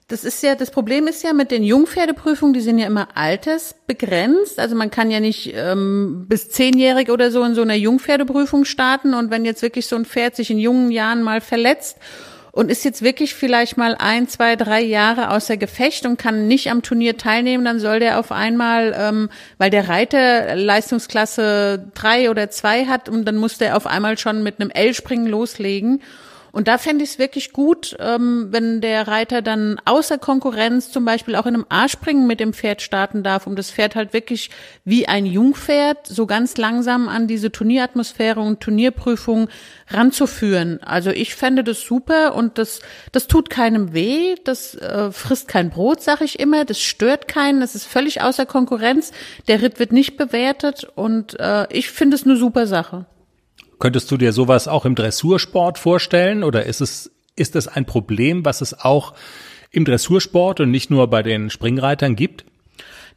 Das 0.07 0.23
ist 0.23 0.41
ja, 0.41 0.55
das 0.55 0.71
Problem 0.71 1.05
ist 1.05 1.23
ja 1.23 1.33
mit 1.33 1.51
den 1.51 1.63
Jungpferdeprüfungen, 1.63 2.53
die 2.53 2.61
sind 2.61 2.79
ja 2.79 2.87
immer 2.87 3.09
altersbegrenzt. 3.15 4.57
Also 4.57 4.75
man 4.75 4.89
kann 4.89 5.11
ja 5.11 5.19
nicht 5.19 5.53
ähm, 5.53 6.25
bis 6.27 6.49
zehnjährig 6.49 7.11
oder 7.11 7.29
so 7.29 7.43
in 7.43 7.53
so 7.53 7.61
einer 7.61 7.75
Jungpferdeprüfung 7.75 8.65
starten. 8.65 9.13
Und 9.13 9.29
wenn 9.29 9.45
jetzt 9.45 9.61
wirklich 9.61 9.85
so 9.85 9.95
ein 9.95 10.05
Pferd 10.05 10.35
sich 10.35 10.49
in 10.49 10.57
jungen 10.57 10.91
Jahren 10.91 11.21
mal 11.21 11.41
verletzt 11.41 11.97
und 12.51 12.71
ist 12.71 12.85
jetzt 12.85 13.01
wirklich 13.01 13.35
vielleicht 13.35 13.77
mal 13.77 13.95
ein, 13.97 14.27
zwei, 14.27 14.55
drei 14.55 14.81
Jahre 14.81 15.31
außer 15.31 15.57
Gefecht 15.57 16.05
und 16.05 16.17
kann 16.17 16.47
nicht 16.47 16.71
am 16.71 16.81
Turnier 16.81 17.17
teilnehmen, 17.17 17.65
dann 17.65 17.79
soll 17.79 17.99
der 17.99 18.19
auf 18.19 18.31
einmal, 18.31 18.95
ähm, 18.97 19.29
weil 19.57 19.69
der 19.69 19.87
Reiter 19.87 20.55
Leistungsklasse 20.55 21.91
drei 21.93 22.29
oder 22.29 22.49
zwei 22.49 22.85
hat, 22.85 23.09
und 23.09 23.25
dann 23.25 23.35
muss 23.35 23.57
der 23.57 23.77
auf 23.77 23.87
einmal 23.87 24.17
schon 24.17 24.43
mit 24.43 24.59
einem 24.59 24.69
L-Springen 24.71 25.27
loslegen. 25.27 26.01
Und 26.51 26.67
da 26.67 26.77
fände 26.77 27.03
ich 27.03 27.11
es 27.11 27.19
wirklich 27.19 27.53
gut, 27.53 27.95
ähm, 27.99 28.47
wenn 28.51 28.81
der 28.81 29.07
Reiter 29.07 29.41
dann 29.41 29.79
außer 29.85 30.17
Konkurrenz 30.17 30.91
zum 30.91 31.05
Beispiel 31.05 31.35
auch 31.35 31.45
in 31.45 31.53
einem 31.53 31.65
A-Springen 31.69 32.27
mit 32.27 32.39
dem 32.39 32.53
Pferd 32.53 32.81
starten 32.81 33.23
darf, 33.23 33.47
um 33.47 33.55
das 33.55 33.71
Pferd 33.71 33.95
halt 33.95 34.13
wirklich 34.13 34.49
wie 34.83 35.07
ein 35.07 35.25
Jungpferd 35.25 36.07
so 36.07 36.25
ganz 36.25 36.57
langsam 36.57 37.07
an 37.07 37.27
diese 37.27 37.51
Turnieratmosphäre 37.51 38.39
und 38.39 38.61
Turnierprüfung 38.61 39.49
ranzuführen. 39.89 40.81
Also 40.83 41.11
ich 41.11 41.35
fände 41.35 41.63
das 41.63 41.81
super 41.81 42.35
und 42.35 42.57
das, 42.57 42.81
das 43.11 43.27
tut 43.27 43.49
keinem 43.49 43.93
weh, 43.93 44.35
das 44.43 44.75
äh, 44.75 45.11
frisst 45.11 45.47
kein 45.47 45.69
Brot, 45.69 46.01
sag 46.01 46.21
ich 46.21 46.39
immer, 46.39 46.65
das 46.65 46.79
stört 46.79 47.27
keinen, 47.27 47.59
das 47.59 47.75
ist 47.75 47.85
völlig 47.85 48.21
außer 48.21 48.45
Konkurrenz, 48.45 49.11
der 49.47 49.61
Ritt 49.61 49.79
wird 49.79 49.91
nicht 49.91 50.17
bewertet 50.17 50.87
und 50.95 51.39
äh, 51.39 51.67
ich 51.71 51.89
finde 51.89 52.15
es 52.15 52.23
eine 52.23 52.35
super 52.35 52.67
Sache. 52.67 53.05
Könntest 53.79 54.11
du 54.11 54.17
dir 54.17 54.33
sowas 54.33 54.67
auch 54.67 54.85
im 54.85 54.95
Dressursport 54.95 55.77
vorstellen 55.77 56.43
oder 56.43 56.65
ist 56.65 56.81
es, 56.81 57.11
ist 57.35 57.55
es 57.55 57.67
ein 57.67 57.85
Problem, 57.85 58.45
was 58.45 58.61
es 58.61 58.77
auch 58.77 59.13
im 59.71 59.85
Dressursport 59.85 60.59
und 60.59 60.69
nicht 60.69 60.89
nur 60.89 61.07
bei 61.07 61.23
den 61.23 61.49
Springreitern 61.49 62.15
gibt? 62.15 62.45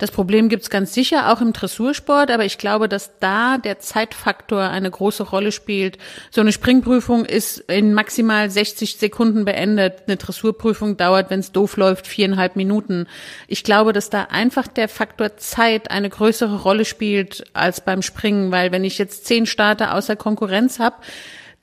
Das 0.03 0.11
Problem 0.11 0.49
gibt's 0.49 0.69
ganz 0.69 0.95
sicher 0.95 1.33
auch 1.33 1.41
im 1.41 1.53
Dressursport, 1.53 2.33
aber 2.33 2.45
ich 2.45 2.59
glaube, 2.59 2.89
dass 2.89 3.21
da 3.21 3.57
der 3.57 3.79
Zeitfaktor 3.79 4.63
eine 4.63 4.91
große 4.91 5.23
Rolle 5.23 5.53
spielt. 5.53 5.97
So 6.33 6.41
eine 6.41 6.51
Springprüfung 6.51 7.25
ist 7.25 7.59
in 7.71 7.95
maximal 7.95 8.51
60 8.51 8.97
Sekunden 8.97 9.45
beendet. 9.45 10.03
Eine 10.09 10.17
Dressurprüfung 10.17 10.97
dauert, 10.97 11.31
wenn 11.31 11.39
es 11.39 11.53
doof 11.53 11.77
läuft, 11.77 12.09
viereinhalb 12.09 12.57
Minuten. 12.57 13.07
Ich 13.47 13.63
glaube, 13.63 13.93
dass 13.93 14.11
da 14.11 14.23
einfach 14.25 14.67
der 14.67 14.89
Faktor 14.89 15.37
Zeit 15.37 15.93
eine 15.93 16.11
größere 16.11 16.63
Rolle 16.63 16.85
spielt 16.85 17.45
als 17.53 17.81
beim 17.81 18.03
Springen, 18.03 18.51
weil 18.51 18.73
wenn 18.73 18.83
ich 18.83 18.99
jetzt 18.99 19.27
zehn 19.27 19.47
Starter 19.47 19.95
außer 19.95 20.17
Konkurrenz 20.17 20.81
habe, 20.81 20.97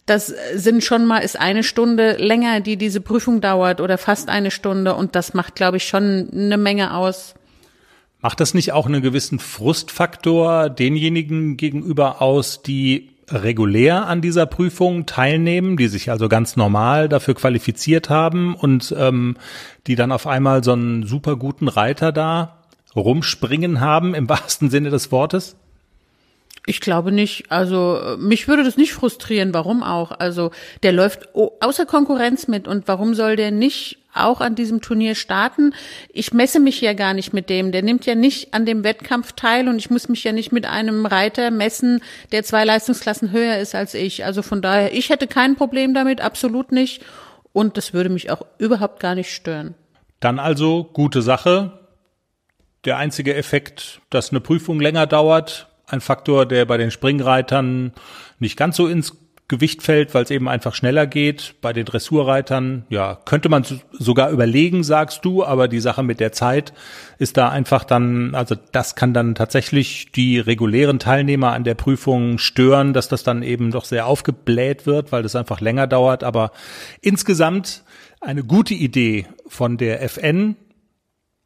das 0.05 0.33
sind 0.55 0.85
schon 0.85 1.05
mal, 1.05 1.19
ist 1.19 1.37
eine 1.37 1.63
Stunde 1.63 2.13
länger, 2.13 2.61
die 2.61 2.77
diese 2.77 3.01
Prüfung 3.01 3.41
dauert 3.41 3.81
oder 3.81 3.97
fast 3.97 4.29
eine 4.29 4.49
Stunde 4.49 4.95
und 4.95 5.17
das 5.17 5.33
macht, 5.33 5.55
glaube 5.55 5.75
ich, 5.75 5.89
schon 5.89 6.29
eine 6.31 6.57
Menge 6.57 6.95
aus. 6.95 7.35
Macht 8.21 8.41
das 8.41 8.53
nicht 8.53 8.73
auch 8.73 8.85
einen 8.85 9.01
gewissen 9.01 9.39
Frustfaktor 9.39 10.69
denjenigen 10.69 11.55
gegenüber 11.55 12.21
aus, 12.21 12.61
die 12.61 13.11
regulär 13.29 14.07
an 14.07 14.21
dieser 14.21 14.45
Prüfung 14.45 15.05
teilnehmen, 15.05 15.77
die 15.77 15.87
sich 15.87 16.09
also 16.09 16.27
ganz 16.27 16.55
normal 16.55 17.07
dafür 17.07 17.35
qualifiziert 17.35 18.09
haben 18.09 18.55
und 18.55 18.93
ähm, 18.97 19.37
die 19.87 19.95
dann 19.95 20.11
auf 20.11 20.27
einmal 20.27 20.63
so 20.63 20.73
einen 20.73 21.05
super 21.05 21.35
guten 21.35 21.67
Reiter 21.67 22.11
da 22.11 22.57
rumspringen 22.95 23.79
haben, 23.79 24.15
im 24.15 24.27
wahrsten 24.29 24.69
Sinne 24.69 24.89
des 24.89 25.11
Wortes? 25.11 25.55
Ich 26.65 26.81
glaube 26.81 27.11
nicht. 27.11 27.51
Also 27.51 28.17
mich 28.19 28.47
würde 28.47 28.63
das 28.63 28.77
nicht 28.77 28.93
frustrieren. 28.93 29.53
Warum 29.53 29.81
auch? 29.81 30.11
Also 30.11 30.51
der 30.83 30.91
läuft 30.91 31.29
außer 31.33 31.85
Konkurrenz 31.85 32.47
mit 32.47 32.67
und 32.67 32.87
warum 32.87 33.15
soll 33.15 33.35
der 33.35 33.51
nicht 33.51 33.98
auch 34.13 34.41
an 34.41 34.55
diesem 34.55 34.81
Turnier 34.81 35.15
starten. 35.15 35.73
Ich 36.09 36.33
messe 36.33 36.59
mich 36.59 36.81
ja 36.81 36.93
gar 36.93 37.13
nicht 37.13 37.33
mit 37.33 37.49
dem. 37.49 37.71
Der 37.71 37.81
nimmt 37.81 38.05
ja 38.05 38.15
nicht 38.15 38.53
an 38.53 38.65
dem 38.65 38.83
Wettkampf 38.83 39.33
teil 39.33 39.67
und 39.67 39.77
ich 39.77 39.89
muss 39.89 40.09
mich 40.09 40.23
ja 40.23 40.31
nicht 40.31 40.51
mit 40.51 40.65
einem 40.65 41.05
Reiter 41.05 41.51
messen, 41.51 42.01
der 42.31 42.43
zwei 42.43 42.65
Leistungsklassen 42.65 43.31
höher 43.31 43.57
ist 43.57 43.75
als 43.75 43.93
ich. 43.93 44.25
Also 44.25 44.41
von 44.41 44.61
daher, 44.61 44.93
ich 44.93 45.09
hätte 45.09 45.27
kein 45.27 45.55
Problem 45.55 45.93
damit, 45.93 46.21
absolut 46.21 46.71
nicht. 46.71 47.03
Und 47.53 47.77
das 47.77 47.93
würde 47.93 48.09
mich 48.09 48.31
auch 48.31 48.45
überhaupt 48.57 48.99
gar 48.99 49.15
nicht 49.15 49.33
stören. 49.33 49.75
Dann 50.19 50.39
also 50.39 50.83
gute 50.83 51.21
Sache. 51.21 51.79
Der 52.85 52.97
einzige 52.97 53.35
Effekt, 53.35 54.01
dass 54.09 54.29
eine 54.29 54.39
Prüfung 54.39 54.79
länger 54.79 55.05
dauert, 55.05 55.67
ein 55.85 56.01
Faktor, 56.01 56.45
der 56.45 56.65
bei 56.65 56.77
den 56.77 56.91
Springreitern 56.91 57.93
nicht 58.39 58.55
ganz 58.55 58.77
so 58.77 58.87
ins 58.87 59.17
Gewicht 59.49 59.81
fällt, 59.81 60.13
weil 60.13 60.23
es 60.23 60.31
eben 60.31 60.47
einfach 60.47 60.75
schneller 60.75 61.07
geht. 61.07 61.55
Bei 61.59 61.73
den 61.73 61.83
Dressurreitern, 61.83 62.85
ja, 62.89 63.17
könnte 63.25 63.49
man 63.49 63.65
sogar 63.91 64.29
überlegen, 64.29 64.83
sagst 64.83 65.25
du, 65.25 65.43
aber 65.43 65.67
die 65.67 65.79
Sache 65.79 66.03
mit 66.03 66.19
der 66.19 66.31
Zeit 66.31 66.71
ist 67.17 67.35
da 67.35 67.49
einfach 67.49 67.83
dann, 67.83 68.35
also 68.35 68.55
das 68.71 68.95
kann 68.95 69.13
dann 69.13 69.33
tatsächlich 69.33 70.11
die 70.11 70.39
regulären 70.39 70.99
Teilnehmer 70.99 71.51
an 71.51 71.63
der 71.63 71.73
Prüfung 71.73 72.37
stören, 72.37 72.93
dass 72.93 73.09
das 73.09 73.23
dann 73.23 73.41
eben 73.41 73.71
doch 73.71 73.85
sehr 73.85 74.05
aufgebläht 74.05 74.85
wird, 74.85 75.11
weil 75.11 75.23
das 75.23 75.35
einfach 75.35 75.61
länger 75.61 75.87
dauert. 75.87 76.23
Aber 76.23 76.51
insgesamt 77.01 77.83
eine 78.21 78.43
gute 78.43 78.75
Idee 78.75 79.25
von 79.47 79.77
der 79.77 80.03
FN. 80.03 80.57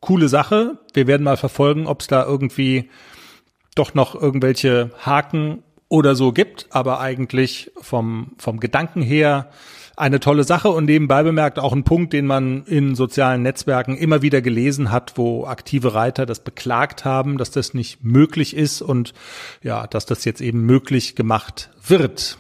Coole 0.02 0.28
Sache. 0.28 0.80
Wir 0.94 1.08
werden 1.08 1.24
mal 1.24 1.38
verfolgen, 1.38 1.88
ob 1.88 2.02
es 2.02 2.08
da 2.08 2.26
irgendwie 2.26 2.90
doch 3.76 3.94
noch 3.94 4.14
irgendwelche 4.14 4.92
Haken 5.00 5.64
oder 5.94 6.16
so 6.16 6.32
gibt, 6.32 6.66
aber 6.72 7.00
eigentlich 7.02 7.72
vom, 7.80 8.32
vom 8.40 8.60
Gedanken 8.60 9.04
her 9.04 9.52
eine 9.96 10.20
tolle 10.20 10.44
Sache 10.44 10.70
und 10.70 10.86
nebenbei 10.86 11.22
bemerkt 11.22 11.60
auch 11.60 11.72
ein 11.72 11.84
Punkt, 11.84 12.14
den 12.14 12.26
man 12.26 12.64
in 12.64 12.96
sozialen 12.96 13.44
Netzwerken 13.44 13.96
immer 13.96 14.24
wieder 14.24 14.42
gelesen 14.42 14.90
hat, 14.90 15.20
wo 15.20 15.46
aktive 15.46 15.94
Reiter 15.94 16.26
das 16.26 16.40
beklagt 16.40 17.06
haben, 17.06 17.38
dass 17.38 17.52
das 17.52 17.76
nicht 17.76 18.04
möglich 18.04 18.56
ist 18.56 18.82
und 18.82 19.14
ja, 19.62 19.86
dass 19.86 20.08
das 20.08 20.26
jetzt 20.26 20.42
eben 20.42 20.62
möglich 20.62 21.16
gemacht 21.16 21.70
wird. 21.86 22.40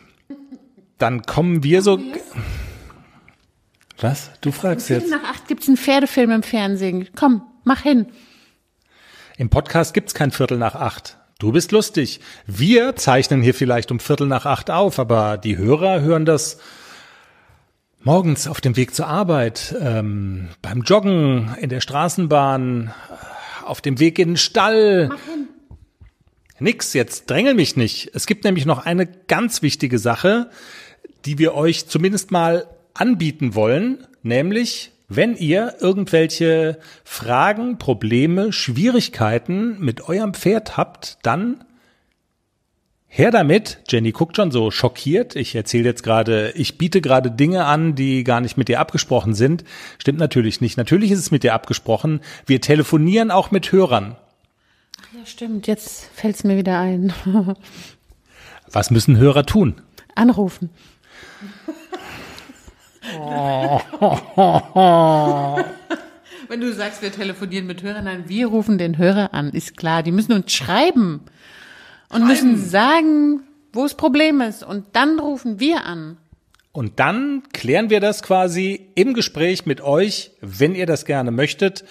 Dann 0.98 1.22
kommen 1.22 1.64
wir 1.64 1.84
so. 1.84 2.00
Was? 4.00 4.32
Du 4.42 4.52
fragst 4.52 4.90
jetzt. 4.90 5.12
Nach 5.12 5.26
acht 5.26 5.48
gibt's 5.48 5.68
einen 5.68 5.78
Pferdefilm 5.78 6.32
im 6.32 6.42
Fernsehen. 6.42 7.10
Komm, 7.16 7.44
mach 7.66 7.82
hin. 7.82 8.08
Im 9.38 9.52
Podcast 9.52 9.94
gibt's 9.94 10.16
kein 10.16 10.32
Viertel 10.32 10.58
nach 10.58 10.74
acht. 10.74 11.20
Du 11.44 11.52
bist 11.52 11.74
lustig. 11.74 12.22
Wir 12.48 12.96
zeichnen 12.96 13.42
hier 13.42 13.54
vielleicht 13.54 13.92
um 13.92 14.00
Viertel 14.00 14.28
nach 14.28 14.46
acht 14.46 14.72
auf, 14.72 14.98
aber 14.98 15.38
die 15.38 15.58
Hörer 15.58 16.00
hören 16.00 16.24
das 16.24 16.58
morgens 18.02 18.48
auf 18.48 18.62
dem 18.62 18.78
Weg 18.78 18.96
zur 18.96 19.08
Arbeit, 19.08 19.76
ähm, 19.78 20.48
beim 20.62 20.84
Joggen, 20.84 21.54
in 21.60 21.68
der 21.68 21.82
Straßenbahn, 21.82 22.94
auf 23.66 23.82
dem 23.82 24.00
Weg 24.00 24.20
in 24.20 24.30
den 24.30 24.38
Stall. 24.38 25.10
Mach 25.10 25.20
hin. 25.26 25.50
Nix, 26.60 26.94
jetzt 26.94 27.30
drängel 27.30 27.56
mich 27.56 27.76
nicht. 27.76 28.12
Es 28.14 28.26
gibt 28.26 28.46
nämlich 28.46 28.66
noch 28.66 28.86
eine 28.86 29.06
ganz 29.06 29.62
wichtige 29.62 30.00
Sache, 30.00 30.50
die 31.26 31.40
wir 31.40 31.56
euch 31.56 31.90
zumindest 31.90 32.32
mal 32.32 32.70
anbieten 32.94 33.54
wollen, 33.54 34.08
nämlich 34.22 34.93
wenn 35.08 35.36
ihr 35.36 35.76
irgendwelche 35.80 36.80
Fragen, 37.04 37.78
Probleme, 37.78 38.52
Schwierigkeiten 38.54 39.80
mit 39.80 40.08
eurem 40.08 40.34
Pferd 40.34 40.78
habt, 40.78 41.18
dann 41.24 41.64
her 43.14 43.30
damit. 43.30 43.80
Jenny 43.88 44.12
guckt 44.12 44.36
schon 44.38 44.50
so 44.52 44.72
schockiert. 44.72 45.36
Ich 45.36 45.54
erzähle 45.54 45.86
jetzt 45.86 46.02
gerade, 46.02 46.52
ich 46.56 46.80
biete 46.80 47.00
gerade 47.00 47.30
Dinge 47.30 47.66
an, 47.66 47.94
die 47.94 48.24
gar 48.24 48.42
nicht 48.42 48.58
mit 48.58 48.70
dir 48.70 48.80
abgesprochen 48.80 49.36
sind. 49.36 49.64
Stimmt 50.00 50.18
natürlich 50.18 50.62
nicht. 50.62 50.78
Natürlich 50.78 51.12
ist 51.12 51.20
es 51.20 51.32
mit 51.32 51.44
dir 51.44 51.54
abgesprochen. 51.54 52.22
Wir 52.48 52.60
telefonieren 52.60 53.30
auch 53.30 53.52
mit 53.52 53.72
Hörern. 53.72 54.16
Ach 55.00 55.18
ja, 55.20 55.26
stimmt. 55.26 55.68
Jetzt 55.68 56.10
fällt 56.16 56.36
es 56.38 56.44
mir 56.44 56.58
wieder 56.58 56.80
ein. 56.80 57.14
Was 58.72 58.90
müssen 58.90 59.18
Hörer 59.18 59.46
tun? 59.46 59.76
Anrufen. 60.16 60.72
Wenn 66.48 66.62
du 66.62 66.74
sagst, 66.74 67.02
wir 67.02 67.12
telefonieren 67.12 67.68
mit 67.68 67.84
Hörern, 67.84 68.06
nein, 68.06 68.24
wir 68.28 68.48
rufen 68.48 68.78
den 68.78 68.98
Hörer 68.98 69.34
an, 69.34 69.50
ist 69.52 69.76
klar. 69.78 70.04
Die 70.04 70.12
müssen 70.12 70.34
uns 70.34 70.52
schreiben 70.52 71.22
und 72.10 72.10
schreiben. 72.10 72.28
müssen 72.28 72.58
sagen, 72.58 73.44
wo 73.74 73.84
das 73.84 73.96
Problem 73.96 74.42
ist. 74.42 74.64
Und 74.64 74.88
dann 74.94 75.20
rufen 75.20 75.60
wir 75.60 75.86
an. 75.86 76.18
Und 76.72 77.00
dann 77.00 77.44
klären 77.54 77.92
wir 77.92 78.00
das 78.00 78.24
quasi 78.24 78.88
im 78.96 79.14
Gespräch 79.14 79.68
mit 79.68 79.82
euch, 79.82 80.32
wenn 80.42 80.74
ihr 80.74 80.88
das 80.88 81.06
gerne 81.06 81.30
möchtet. 81.30 81.86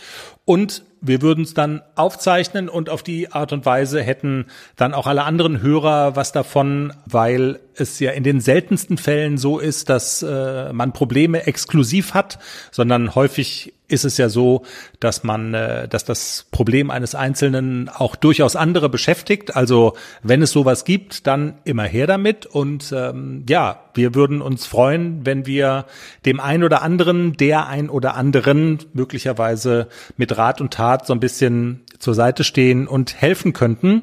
Und 0.45 0.83
wir 1.01 1.23
würden 1.23 1.45
es 1.45 1.55
dann 1.55 1.83
aufzeichnen 1.95 2.69
und 2.69 2.91
auf 2.91 3.05
die 3.05 3.31
Art 3.31 3.53
und 3.53 3.65
Weise 3.65 4.03
hätten 4.03 4.47
dann 4.77 4.93
auch 4.93 5.07
alle 5.07 5.23
anderen 5.23 5.63
Hörer 5.63 6.17
was 6.17 6.33
davon, 6.33 6.93
weil 7.07 7.61
es 7.77 7.99
ja 7.99 8.13
in 8.13 8.25
den 8.25 8.41
seltensten 8.41 8.99
Fällen 8.99 9.39
so 9.39 9.59
ist, 9.59 9.89
dass 9.89 10.23
äh, 10.23 10.73
man 10.73 10.93
Probleme 10.93 11.47
exklusiv 11.47 12.15
hat, 12.15 12.39
sondern 12.71 13.15
häufig 13.15 13.75
ist 13.93 14.05
es 14.05 14.17
ja 14.17 14.29
so, 14.29 14.63
dass 15.01 15.23
man, 15.23 15.55
äh, 15.55 15.87
dass 15.87 16.05
das 16.05 16.47
Problem 16.51 16.91
eines 16.91 17.15
Einzelnen 17.15 17.89
auch 17.89 18.17
durchaus 18.17 18.57
andere 18.57 18.89
beschäftigt. 18.89 19.55
Also 19.55 19.95
wenn 20.23 20.43
es 20.43 20.51
sowas 20.51 20.85
gibt, 20.85 21.27
dann 21.27 21.59
immer 21.65 21.85
her 21.85 22.07
damit. 22.07 22.47
Und 22.47 22.93
ähm, 22.97 23.45
ja, 23.49 23.85
wir 23.95 24.15
würden 24.15 24.41
uns 24.41 24.67
freuen, 24.67 25.27
wenn 25.27 25.47
wir 25.47 25.87
dem 26.25 26.41
ein 26.41 26.65
oder 26.65 26.83
anderen, 26.83 27.37
der 27.37 27.67
ein 27.67 27.91
oder 27.91 28.15
anderen 28.15 28.79
möglicherweise 28.95 29.89
mit 30.17 30.37
Rat 30.37 30.61
und 30.61 30.73
Tat 30.73 31.07
so 31.07 31.13
ein 31.13 31.21
bisschen 31.21 31.83
zur 31.99 32.15
Seite 32.15 32.45
stehen 32.45 32.89
und 32.89 33.21
helfen 33.21 33.53
könnten. 33.53 34.03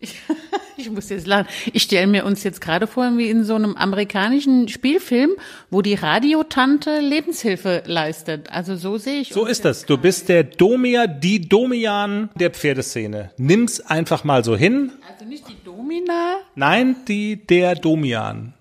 Ich 0.80 0.90
muss 0.90 1.08
jetzt 1.10 1.26
lachen. 1.26 1.46
Ich 1.72 1.82
stelle 1.82 2.06
mir 2.06 2.24
uns 2.24 2.42
jetzt 2.42 2.60
gerade 2.60 2.86
vor, 2.86 3.16
wie 3.16 3.28
in 3.28 3.44
so 3.44 3.54
einem 3.54 3.76
amerikanischen 3.76 4.68
Spielfilm, 4.68 5.30
wo 5.70 5.82
die 5.82 5.94
Radiotante 5.94 7.00
Lebenshilfe 7.00 7.82
leistet. 7.86 8.50
Also 8.50 8.76
so 8.76 8.96
sehe 8.96 9.20
ich. 9.20 9.28
So 9.28 9.46
ist 9.46 9.64
das. 9.64 9.84
Du 9.84 9.98
bist 9.98 10.28
der 10.28 10.44
Domia, 10.44 11.06
die 11.06 11.48
Domian 11.48 12.30
der 12.34 12.50
Pferdeszene. 12.50 13.30
Nimm's 13.36 13.80
einfach 13.80 14.24
mal 14.24 14.44
so 14.44 14.56
hin. 14.56 14.92
Also 15.12 15.24
nicht 15.24 15.48
die 15.48 15.56
Domina? 15.64 16.38
Nein, 16.54 16.96
die 17.06 17.36
der 17.36 17.74
Domian. 17.74 18.54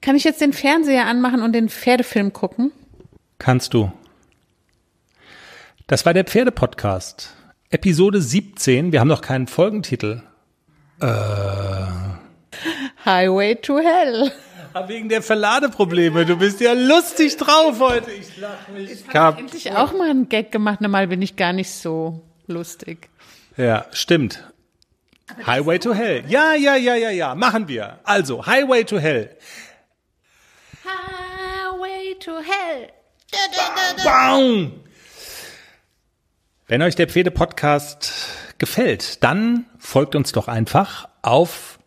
Kann 0.00 0.16
ich 0.16 0.24
jetzt 0.24 0.40
den 0.40 0.52
Fernseher 0.52 1.06
anmachen 1.06 1.42
und 1.42 1.52
den 1.52 1.68
Pferdefilm 1.68 2.32
gucken? 2.32 2.72
Kannst 3.38 3.74
du. 3.74 3.92
Das 5.86 6.06
war 6.06 6.14
der 6.14 6.24
Pferdepodcast. 6.24 7.34
Episode 7.70 8.20
17. 8.20 8.92
Wir 8.92 9.00
haben 9.00 9.08
noch 9.08 9.22
keinen 9.22 9.46
Folgentitel. 9.46 10.22
Äh. 11.00 11.06
Highway 13.04 13.54
to 13.56 13.78
Hell. 13.78 14.32
Wegen 14.86 15.08
der 15.08 15.22
Verladeprobleme. 15.22 16.24
Du 16.24 16.36
bist 16.36 16.60
ja 16.60 16.72
lustig 16.72 17.36
drauf 17.36 17.80
heute. 17.80 18.12
Ich 18.12 18.36
lach 18.36 18.68
mich 18.68 18.90
Ich 18.90 19.14
habe 19.14 19.40
endlich 19.40 19.72
auch 19.72 19.92
mal 19.92 20.10
einen 20.10 20.28
Gag 20.28 20.52
gemacht. 20.52 20.80
Normal 20.80 21.08
bin 21.08 21.20
ich 21.20 21.36
gar 21.36 21.52
nicht 21.52 21.70
so 21.70 22.22
lustig. 22.46 23.08
Ja, 23.56 23.86
stimmt. 23.92 24.44
Highway 25.46 25.78
to 25.78 25.94
Hell. 25.94 26.24
Ja, 26.28 26.54
ja, 26.54 26.76
ja, 26.76 26.94
ja, 26.94 27.10
ja. 27.10 27.34
Machen 27.34 27.66
wir. 27.68 27.98
Also, 28.04 28.46
Highway 28.46 28.84
to 28.84 28.98
Hell. 28.98 29.36
Highway 30.84 32.14
to 32.20 32.32
Hell. 32.36 32.88
Bang! 34.04 34.72
Wenn 36.70 36.82
euch 36.82 36.96
der 36.96 37.08
Pferde-Podcast 37.08 38.12
gefällt, 38.58 39.24
dann 39.24 39.64
folgt 39.78 40.14
uns 40.14 40.32
doch 40.32 40.48
einfach 40.48 41.08
auf 41.22 41.78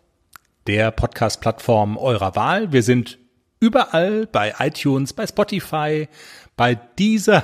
der 0.66 0.90
Podcast-Plattform 0.90 1.98
eurer 1.98 2.36
Wahl. 2.36 2.72
Wir 2.72 2.82
sind 2.82 3.20
überall 3.60 4.26
bei 4.26 4.56
iTunes, 4.58 5.14
bei 5.14 5.28
Spotify, 5.28 6.08
bei 6.58 6.80
dieser. 6.98 7.44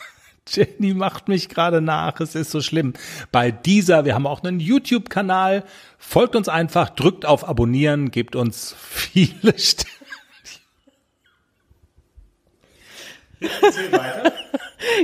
Jenny 0.48 0.94
macht 0.94 1.28
mich 1.28 1.50
gerade 1.50 1.82
nach, 1.82 2.20
es 2.20 2.34
ist 2.34 2.52
so 2.52 2.62
schlimm. 2.62 2.94
Bei 3.32 3.50
dieser, 3.50 4.06
wir 4.06 4.14
haben 4.14 4.26
auch 4.26 4.42
einen 4.42 4.58
YouTube-Kanal. 4.58 5.64
Folgt 5.98 6.36
uns 6.36 6.48
einfach, 6.48 6.88
drückt 6.88 7.26
auf 7.26 7.46
Abonnieren, 7.46 8.10
gebt 8.10 8.34
uns 8.34 8.74
viele 8.80 9.58
Sterne. 9.58 9.97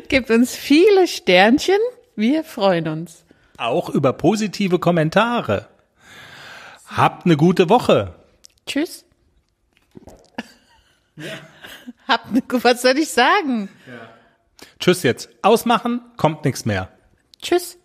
Gebt 0.08 0.30
uns 0.30 0.54
viele 0.54 1.06
Sternchen. 1.06 1.78
Wir 2.16 2.44
freuen 2.44 2.88
uns. 2.88 3.24
Auch 3.56 3.88
über 3.88 4.12
positive 4.12 4.78
Kommentare. 4.78 5.68
Habt 6.86 7.26
eine 7.26 7.36
gute 7.36 7.68
Woche. 7.68 8.14
Tschüss. 8.66 9.04
Ja. 11.16 11.24
Habt 12.08 12.28
eine, 12.28 12.42
was 12.62 12.82
soll 12.82 12.98
ich 12.98 13.10
sagen? 13.10 13.68
Ja. 13.86 14.08
Tschüss 14.78 15.02
jetzt. 15.02 15.28
Ausmachen, 15.42 16.00
kommt 16.16 16.44
nichts 16.44 16.64
mehr. 16.64 16.90
Tschüss. 17.40 17.78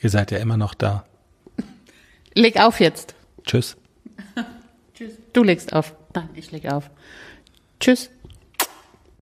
Ihr 0.00 0.10
seid 0.10 0.30
ja 0.30 0.38
immer 0.38 0.56
noch 0.56 0.74
da. 0.74 1.04
Leg 2.34 2.58
auf 2.60 2.80
jetzt. 2.80 3.14
Tschüss. 3.44 3.76
Tschüss. 4.94 5.12
Du 5.32 5.42
legst 5.42 5.72
auf. 5.72 5.94
Nein, 6.14 6.28
ich 6.34 6.50
leg 6.52 6.70
auf. 6.70 6.90
Tschüss. 7.80 8.10